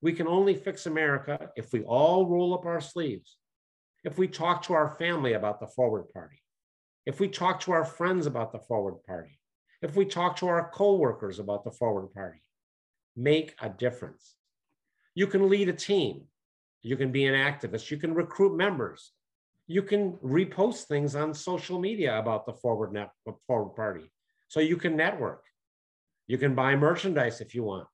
We 0.00 0.14
can 0.14 0.26
only 0.26 0.54
fix 0.54 0.86
America 0.86 1.50
if 1.56 1.72
we 1.74 1.82
all 1.82 2.26
roll 2.26 2.54
up 2.54 2.64
our 2.64 2.80
sleeves, 2.80 3.36
if 4.02 4.16
we 4.16 4.28
talk 4.28 4.62
to 4.62 4.72
our 4.72 4.88
family 4.88 5.34
about 5.34 5.60
the 5.60 5.66
Forward 5.66 6.08
Party, 6.14 6.39
if 7.10 7.18
we 7.18 7.26
talk 7.26 7.58
to 7.58 7.72
our 7.72 7.84
friends 7.84 8.26
about 8.26 8.52
the 8.52 8.60
Forward 8.60 9.02
Party, 9.04 9.36
if 9.82 9.96
we 9.96 10.04
talk 10.04 10.36
to 10.36 10.46
our 10.46 10.70
coworkers 10.70 11.40
about 11.40 11.64
the 11.64 11.72
Forward 11.72 12.14
Party. 12.14 12.40
Make 13.16 13.56
a 13.60 13.68
difference. 13.68 14.36
You 15.16 15.26
can 15.26 15.48
lead 15.48 15.68
a 15.68 15.72
team. 15.72 16.28
You 16.82 16.96
can 16.96 17.10
be 17.10 17.26
an 17.26 17.34
activist. 17.34 17.90
You 17.90 17.96
can 17.96 18.14
recruit 18.14 18.56
members. 18.56 19.10
You 19.66 19.82
can 19.82 20.12
repost 20.24 20.84
things 20.84 21.16
on 21.16 21.34
social 21.34 21.80
media 21.80 22.16
about 22.16 22.46
the 22.46 22.52
Forward, 22.52 22.92
Net, 22.92 23.10
Forward 23.48 23.74
Party. 23.74 24.12
So 24.46 24.60
you 24.60 24.76
can 24.76 24.96
network. 24.96 25.42
You 26.28 26.38
can 26.38 26.54
buy 26.54 26.76
merchandise 26.76 27.40
if 27.40 27.56
you 27.56 27.64
want. 27.64 27.88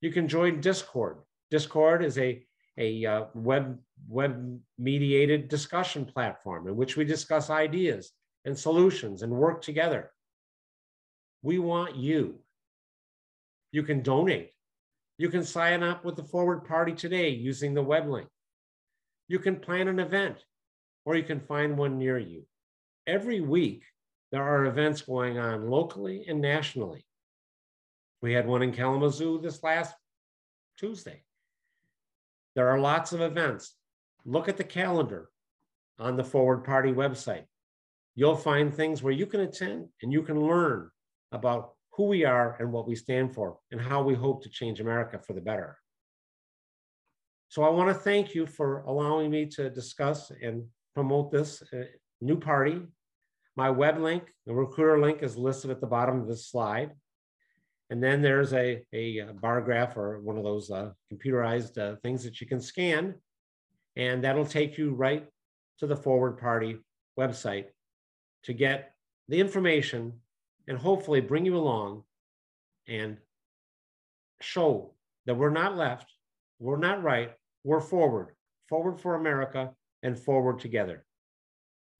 You 0.00 0.10
can 0.10 0.26
join 0.26 0.60
Discord. 0.60 1.18
Discord 1.52 2.04
is 2.04 2.18
a, 2.18 2.44
a 2.76 3.06
uh, 3.06 3.24
web, 3.34 3.78
web 4.08 4.58
mediated 4.78 5.48
discussion 5.48 6.04
platform 6.04 6.66
in 6.66 6.74
which 6.74 6.96
we 6.96 7.04
discuss 7.04 7.50
ideas 7.50 8.12
and 8.44 8.58
solutions 8.58 9.22
and 9.22 9.32
work 9.32 9.62
together. 9.62 10.10
We 11.42 11.58
want 11.58 11.96
you. 11.96 12.40
You 13.72 13.82
can 13.82 14.02
donate. 14.02 14.52
You 15.18 15.28
can 15.28 15.44
sign 15.44 15.82
up 15.82 16.04
with 16.04 16.16
the 16.16 16.24
Forward 16.24 16.64
Party 16.64 16.92
today 16.92 17.30
using 17.30 17.74
the 17.74 17.82
web 17.82 18.08
link. 18.08 18.28
You 19.28 19.38
can 19.38 19.56
plan 19.56 19.88
an 19.88 19.98
event 19.98 20.44
or 21.04 21.16
you 21.16 21.22
can 21.22 21.40
find 21.40 21.76
one 21.76 21.98
near 21.98 22.18
you. 22.18 22.44
Every 23.06 23.40
week, 23.40 23.84
there 24.30 24.42
are 24.42 24.66
events 24.66 25.02
going 25.02 25.38
on 25.38 25.68
locally 25.70 26.26
and 26.28 26.40
nationally. 26.40 27.04
We 28.20 28.32
had 28.32 28.46
one 28.46 28.62
in 28.62 28.72
Kalamazoo 28.72 29.40
this 29.40 29.62
last 29.62 29.94
Tuesday. 30.76 31.22
There 32.54 32.68
are 32.68 32.78
lots 32.78 33.12
of 33.12 33.20
events. 33.20 33.74
Look 34.24 34.48
at 34.48 34.56
the 34.56 34.64
calendar 34.64 35.30
on 35.98 36.16
the 36.16 36.24
Forward 36.24 36.64
Party 36.64 36.92
website. 36.92 37.44
You'll 38.18 38.34
find 38.34 38.74
things 38.74 39.00
where 39.00 39.12
you 39.12 39.26
can 39.26 39.42
attend 39.42 39.90
and 40.02 40.12
you 40.12 40.24
can 40.24 40.40
learn 40.40 40.90
about 41.30 41.74
who 41.92 42.06
we 42.06 42.24
are 42.24 42.56
and 42.58 42.72
what 42.72 42.88
we 42.88 42.96
stand 42.96 43.32
for 43.32 43.58
and 43.70 43.80
how 43.80 44.02
we 44.02 44.16
hope 44.16 44.42
to 44.42 44.48
change 44.48 44.80
America 44.80 45.20
for 45.24 45.34
the 45.34 45.40
better. 45.40 45.78
So 47.48 47.62
I 47.62 47.68
want 47.68 47.90
to 47.90 47.94
thank 47.94 48.34
you 48.34 48.44
for 48.44 48.80
allowing 48.88 49.30
me 49.30 49.46
to 49.50 49.70
discuss 49.70 50.32
and 50.42 50.64
promote 50.96 51.30
this 51.30 51.62
uh, 51.72 51.84
new 52.20 52.36
party. 52.40 52.80
My 53.54 53.70
web 53.70 53.98
link, 53.98 54.24
the 54.46 54.52
recruiter 54.52 55.00
link 55.00 55.22
is 55.22 55.36
listed 55.36 55.70
at 55.70 55.80
the 55.80 55.86
bottom 55.86 56.20
of 56.20 56.26
this 56.26 56.50
slide. 56.50 56.90
And 57.88 58.02
then 58.02 58.20
there's 58.20 58.52
a, 58.52 58.82
a 58.92 59.26
bar 59.40 59.60
graph 59.60 59.96
or 59.96 60.18
one 60.18 60.36
of 60.36 60.42
those 60.42 60.72
uh, 60.72 60.90
computerized 61.12 61.78
uh, 61.78 61.94
things 62.02 62.24
that 62.24 62.40
you 62.40 62.48
can 62.48 62.60
scan. 62.60 63.14
And 63.94 64.24
that'll 64.24 64.44
take 64.44 64.76
you 64.76 64.92
right 64.92 65.24
to 65.78 65.86
the 65.86 65.96
Forward 65.96 66.38
Party 66.40 66.78
website 67.16 67.66
to 68.44 68.52
get 68.52 68.92
the 69.28 69.40
information 69.40 70.12
and 70.66 70.78
hopefully 70.78 71.20
bring 71.20 71.44
you 71.44 71.56
along 71.56 72.04
and 72.86 73.18
show 74.40 74.94
that 75.26 75.36
we're 75.36 75.50
not 75.50 75.76
left, 75.76 76.12
we're 76.58 76.78
not 76.78 77.02
right, 77.02 77.32
we're 77.64 77.80
forward, 77.80 78.34
forward 78.68 79.00
for 79.00 79.14
America 79.14 79.70
and 80.02 80.18
forward 80.18 80.58
together. 80.60 81.04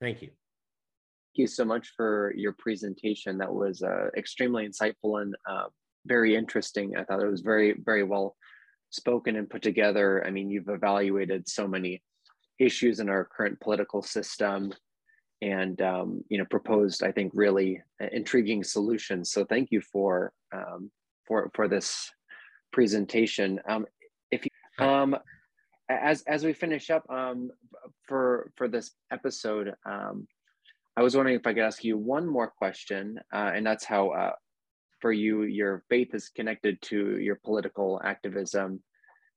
Thank 0.00 0.22
you. 0.22 0.28
Thank 0.28 1.36
you 1.36 1.46
so 1.46 1.64
much 1.64 1.92
for 1.96 2.32
your 2.36 2.52
presentation. 2.58 3.38
That 3.38 3.52
was 3.52 3.82
uh, 3.82 4.08
extremely 4.16 4.68
insightful 4.68 5.22
and 5.22 5.36
uh, 5.48 5.64
very 6.06 6.34
interesting. 6.34 6.96
I 6.96 7.04
thought 7.04 7.22
it 7.22 7.30
was 7.30 7.42
very, 7.42 7.74
very 7.84 8.02
well 8.02 8.36
spoken 8.90 9.36
and 9.36 9.50
put 9.50 9.62
together. 9.62 10.24
I 10.26 10.30
mean, 10.30 10.50
you've 10.50 10.68
evaluated 10.68 11.48
so 11.48 11.68
many 11.68 12.02
issues 12.58 13.00
in 13.00 13.08
our 13.08 13.24
current 13.24 13.60
political 13.60 14.02
system 14.02 14.72
and 15.42 15.80
um, 15.82 16.22
you 16.28 16.38
know 16.38 16.44
proposed 16.44 17.02
i 17.02 17.12
think 17.12 17.32
really 17.34 17.80
intriguing 18.12 18.64
solutions. 18.64 19.30
So 19.30 19.44
thank 19.44 19.70
you 19.70 19.80
for 19.80 20.32
um, 20.52 20.90
for 21.26 21.50
for 21.54 21.68
this 21.68 22.10
presentation. 22.72 23.60
Um, 23.68 23.86
if 24.30 24.44
you 24.44 24.86
um, 24.86 25.16
as 25.88 26.22
as 26.22 26.44
we 26.44 26.52
finish 26.52 26.90
up 26.90 27.08
um, 27.10 27.50
for 28.06 28.50
for 28.56 28.68
this 28.68 28.92
episode 29.10 29.74
um, 29.86 30.26
i 30.96 31.02
was 31.02 31.16
wondering 31.16 31.36
if 31.36 31.46
i 31.46 31.54
could 31.54 31.62
ask 31.62 31.82
you 31.82 31.96
one 31.96 32.26
more 32.26 32.48
question 32.48 33.18
uh, 33.32 33.52
and 33.54 33.66
that's 33.66 33.84
how 33.84 34.10
uh, 34.10 34.32
for 35.00 35.12
you 35.12 35.44
your 35.44 35.84
faith 35.88 36.14
is 36.14 36.28
connected 36.28 36.80
to 36.82 37.18
your 37.18 37.36
political 37.36 38.00
activism. 38.04 38.82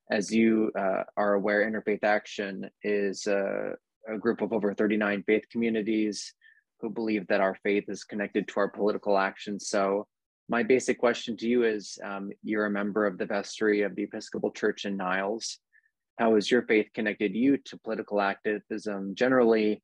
As 0.09 0.33
you 0.33 0.71
uh, 0.77 1.03
are 1.15 1.33
aware 1.33 1.69
interfaith 1.69 2.03
action 2.03 2.69
is 2.83 3.27
uh, 3.27 3.71
a 4.07 4.17
group 4.17 4.41
of 4.41 4.53
over 4.53 4.73
39 4.73 5.23
faith 5.23 5.43
communities 5.51 6.33
who 6.79 6.89
believe 6.89 7.27
that 7.27 7.41
our 7.41 7.55
faith 7.63 7.85
is 7.87 8.03
connected 8.03 8.47
to 8.47 8.59
our 8.59 8.69
political 8.69 9.17
actions. 9.17 9.67
So, 9.67 10.07
my 10.49 10.63
basic 10.63 10.99
question 10.99 11.37
to 11.37 11.47
you 11.47 11.63
is 11.63 11.97
um, 12.03 12.31
you're 12.43 12.65
a 12.65 12.71
member 12.71 13.05
of 13.05 13.17
the 13.17 13.25
vestry 13.25 13.83
of 13.83 13.95
the 13.95 14.03
Episcopal 14.03 14.51
Church 14.51 14.83
in 14.83 14.97
Niles. 14.97 15.59
How 16.17 16.35
has 16.35 16.51
your 16.51 16.63
faith 16.63 16.87
connected 16.93 17.33
you 17.33 17.57
to 17.57 17.77
political 17.77 18.19
activism 18.19 19.15
generally 19.15 19.81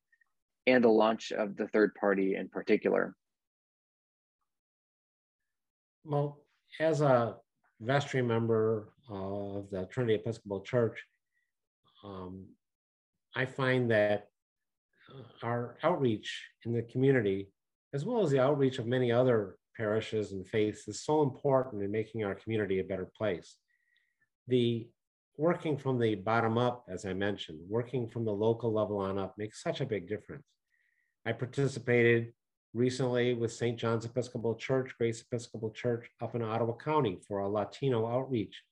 and 0.66 0.84
the 0.84 0.90
launch 0.90 1.32
of 1.32 1.56
the 1.56 1.68
third 1.70 1.96
party 1.96 2.36
in 2.36 2.50
particular? 2.50 3.16
Well, 6.04 6.42
as 6.80 7.02
a 7.02 7.38
vestry 7.80 8.22
member 8.22 8.90
of 9.10 9.70
the 9.72 9.86
Trinity 9.86 10.16
Episcopal 10.16 10.62
Church, 10.62 11.02
um, 12.04 12.46
I 13.38 13.46
find 13.46 13.92
that 13.92 14.30
uh, 15.14 15.46
our 15.46 15.78
outreach 15.84 16.44
in 16.66 16.74
the 16.74 16.82
community, 16.82 17.52
as 17.94 18.04
well 18.04 18.24
as 18.24 18.32
the 18.32 18.42
outreach 18.42 18.80
of 18.80 18.88
many 18.88 19.12
other 19.12 19.58
parishes 19.76 20.32
and 20.32 20.46
faiths, 20.48 20.88
is 20.88 21.04
so 21.04 21.22
important 21.22 21.84
in 21.84 21.92
making 21.92 22.24
our 22.24 22.34
community 22.34 22.80
a 22.80 22.84
better 22.84 23.08
place. 23.16 23.58
The 24.48 24.90
working 25.38 25.78
from 25.78 26.00
the 26.00 26.16
bottom 26.16 26.58
up, 26.58 26.86
as 26.90 27.06
I 27.06 27.14
mentioned, 27.14 27.60
working 27.70 28.08
from 28.08 28.26
the 28.26 28.32
local 28.32 28.74
level 28.74 28.98
on 28.98 29.20
up 29.20 29.36
makes 29.38 29.62
such 29.62 29.82
a 29.82 29.86
big 29.86 30.10
difference. 30.10 30.48
I 31.24 31.34
participated 31.34 32.34
recently 32.74 33.36
with 33.36 33.54
St. 33.54 33.78
John's 33.78 34.06
Episcopal 34.06 34.56
Church, 34.56 34.96
Grace 34.98 35.22
Episcopal 35.22 35.70
Church 35.70 36.10
up 36.24 36.34
in 36.34 36.42
Ottawa 36.42 36.74
County 36.74 37.20
for 37.28 37.42
a 37.42 37.48
Latino 37.48 38.08
outreach. 38.08 38.64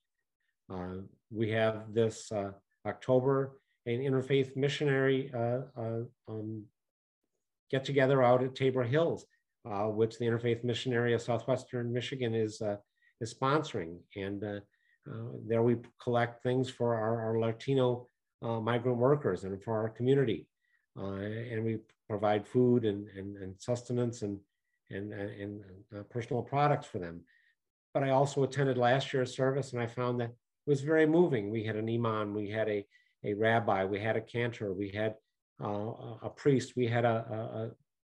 Uh, 0.68 1.02
we 1.30 1.50
have 1.52 1.94
this 1.94 2.32
uh, 2.32 2.50
October 2.84 3.52
an 3.86 4.00
interfaith 4.00 4.56
missionary 4.56 5.30
uh, 5.34 5.60
uh, 5.76 6.00
um, 6.28 6.64
get 7.70 7.84
together 7.84 8.22
out 8.22 8.42
at 8.42 8.54
Tabor 8.54 8.84
Hills, 8.84 9.26
uh, 9.68 9.84
which 9.84 10.18
the 10.18 10.24
Interfaith 10.24 10.64
Missionary 10.64 11.14
of 11.14 11.22
Southwestern 11.22 11.92
Michigan 11.92 12.34
is 12.34 12.62
is 13.20 13.34
sponsoring, 13.34 13.98
and 14.14 14.42
there 15.46 15.62
we 15.62 15.76
collect 16.02 16.42
things 16.42 16.68
for 16.68 16.94
our, 16.94 17.20
our 17.26 17.38
Latino 17.38 18.08
migrant 18.42 18.98
workers 18.98 19.44
and 19.44 19.62
for 19.62 19.78
our 19.80 19.88
community, 19.88 20.46
and 20.96 21.64
we 21.64 21.78
provide 22.08 22.46
food 22.46 22.84
and, 22.84 23.08
and, 23.16 23.36
and 23.38 23.54
sustenance 23.58 24.22
and 24.22 24.38
and, 24.90 25.12
and 25.12 25.64
uh, 25.96 26.02
personal 26.10 26.42
products 26.42 26.86
for 26.86 26.98
them. 26.98 27.20
But 27.94 28.02
I 28.02 28.10
also 28.10 28.42
attended 28.42 28.76
last 28.78 29.12
year's 29.12 29.34
service 29.34 29.72
and 29.72 29.80
I 29.80 29.86
found 29.86 30.20
that 30.20 30.30
it 30.30 30.70
was 30.70 30.82
very 30.82 31.06
moving. 31.06 31.50
We 31.50 31.64
had 31.64 31.76
an 31.76 31.88
imam, 31.88 32.34
we 32.34 32.50
had 32.50 32.68
a, 32.68 32.86
a 33.24 33.34
rabbi, 33.34 33.84
we 33.84 34.00
had 34.00 34.16
a 34.16 34.20
cantor, 34.20 34.72
we 34.72 34.90
had 34.90 35.14
uh, 35.62 36.18
a 36.22 36.30
priest, 36.34 36.74
we 36.76 36.86
had 36.86 37.04
a, 37.04 37.08
a, 37.08 37.64
a 37.64 37.70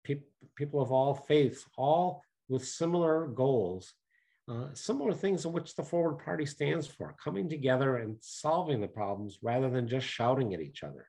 pe- 0.04 0.22
people 0.56 0.82
of 0.82 0.92
all 0.92 1.14
faiths, 1.14 1.66
all 1.78 2.24
with 2.50 2.66
similar 2.66 3.28
goals, 3.28 3.94
uh, 4.50 4.68
similar 4.74 5.14
things 5.14 5.46
in 5.46 5.52
which 5.52 5.76
the 5.76 5.84
Forward 5.84 6.24
Party 6.24 6.46
stands 6.46 6.88
for, 6.88 7.16
coming 7.24 7.50
together 7.50 7.98
and 7.98 8.16
solving 8.22 8.82
the 8.82 8.88
problems 8.88 9.40
rather 9.42 9.70
than 9.70 9.88
just 9.88 10.08
shouting 10.08 10.54
at 10.54 10.62
each 10.62 10.84
other. 10.84 11.08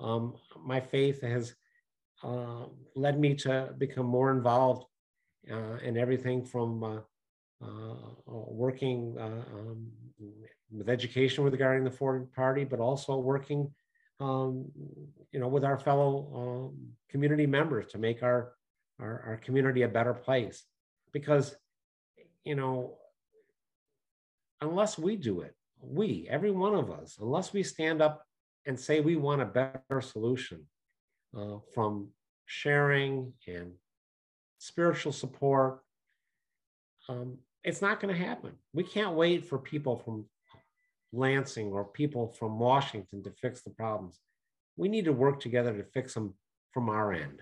Um, 0.00 0.34
my 0.64 0.80
faith 0.80 1.22
has 1.22 1.54
uh, 2.22 2.64
led 2.94 3.20
me 3.20 3.34
to 3.34 3.74
become 3.78 4.06
more 4.06 4.30
involved 4.30 4.84
uh, 5.50 5.76
in 5.82 5.96
everything 5.96 6.44
from 6.44 6.82
uh, 6.82 7.00
uh, 7.62 7.94
working 8.26 9.16
um, 9.18 9.86
with 10.70 10.88
education 10.88 11.44
regarding 11.44 11.84
the 11.84 11.90
Forward 11.90 12.32
Party, 12.32 12.64
but 12.64 12.80
also 12.80 13.16
working, 13.16 13.72
um, 14.20 14.66
you 15.32 15.40
know, 15.40 15.48
with 15.48 15.64
our 15.64 15.78
fellow 15.78 16.70
um, 16.72 16.88
community 17.10 17.46
members 17.46 17.86
to 17.92 17.98
make 17.98 18.22
our, 18.22 18.52
our, 19.00 19.22
our 19.26 19.36
community 19.44 19.82
a 19.82 19.88
better 19.88 20.14
place. 20.14 20.64
Because, 21.12 21.54
you 22.44 22.54
know, 22.54 22.98
unless 24.60 24.98
we 24.98 25.16
do 25.16 25.40
it, 25.40 25.54
we, 25.80 26.26
every 26.28 26.50
one 26.50 26.74
of 26.74 26.90
us, 26.90 27.18
unless 27.20 27.52
we 27.52 27.62
stand 27.62 28.02
up 28.02 28.24
and 28.66 28.78
say 28.78 29.00
we 29.00 29.16
want 29.16 29.42
a 29.42 29.46
better 29.46 30.00
solution 30.00 30.66
uh, 31.36 31.58
from 31.74 32.08
sharing 32.46 33.32
and 33.46 33.72
spiritual 34.58 35.12
support, 35.12 35.80
um, 37.08 37.38
it's 37.62 37.82
not 37.82 38.00
going 38.00 38.14
to 38.14 38.20
happen. 38.20 38.52
We 38.72 38.84
can't 38.84 39.14
wait 39.14 39.44
for 39.44 39.58
people 39.58 39.96
from 39.96 40.24
Lansing 41.16 41.72
or 41.72 41.84
people 41.84 42.34
from 42.38 42.58
Washington 42.58 43.22
to 43.22 43.30
fix 43.30 43.62
the 43.62 43.70
problems. 43.70 44.20
We 44.76 44.88
need 44.88 45.04
to 45.06 45.12
work 45.12 45.40
together 45.40 45.76
to 45.76 45.84
fix 45.84 46.14
them 46.14 46.34
from 46.72 46.88
our 46.88 47.12
end. 47.12 47.40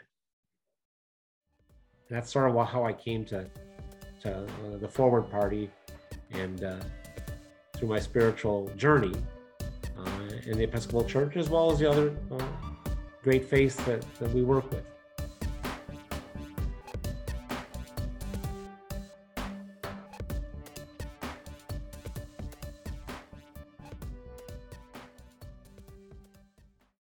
That's 2.08 2.30
sort 2.30 2.50
of 2.50 2.68
how 2.68 2.84
I 2.84 2.92
came 2.92 3.24
to, 3.26 3.48
to 4.22 4.44
uh, 4.44 4.76
the 4.78 4.88
Forward 4.88 5.30
Party 5.30 5.70
and 6.30 6.62
uh, 6.62 6.76
through 7.72 7.88
my 7.88 7.98
spiritual 7.98 8.70
journey 8.76 9.14
uh, 9.98 10.28
in 10.46 10.58
the 10.58 10.64
Episcopal 10.64 11.04
Church, 11.04 11.36
as 11.36 11.48
well 11.48 11.72
as 11.72 11.78
the 11.78 11.90
other 11.90 12.14
uh, 12.30 12.44
great 13.22 13.48
faiths 13.48 13.76
that, 13.84 14.04
that 14.18 14.30
we 14.32 14.42
work 14.42 14.70
with. 14.70 14.84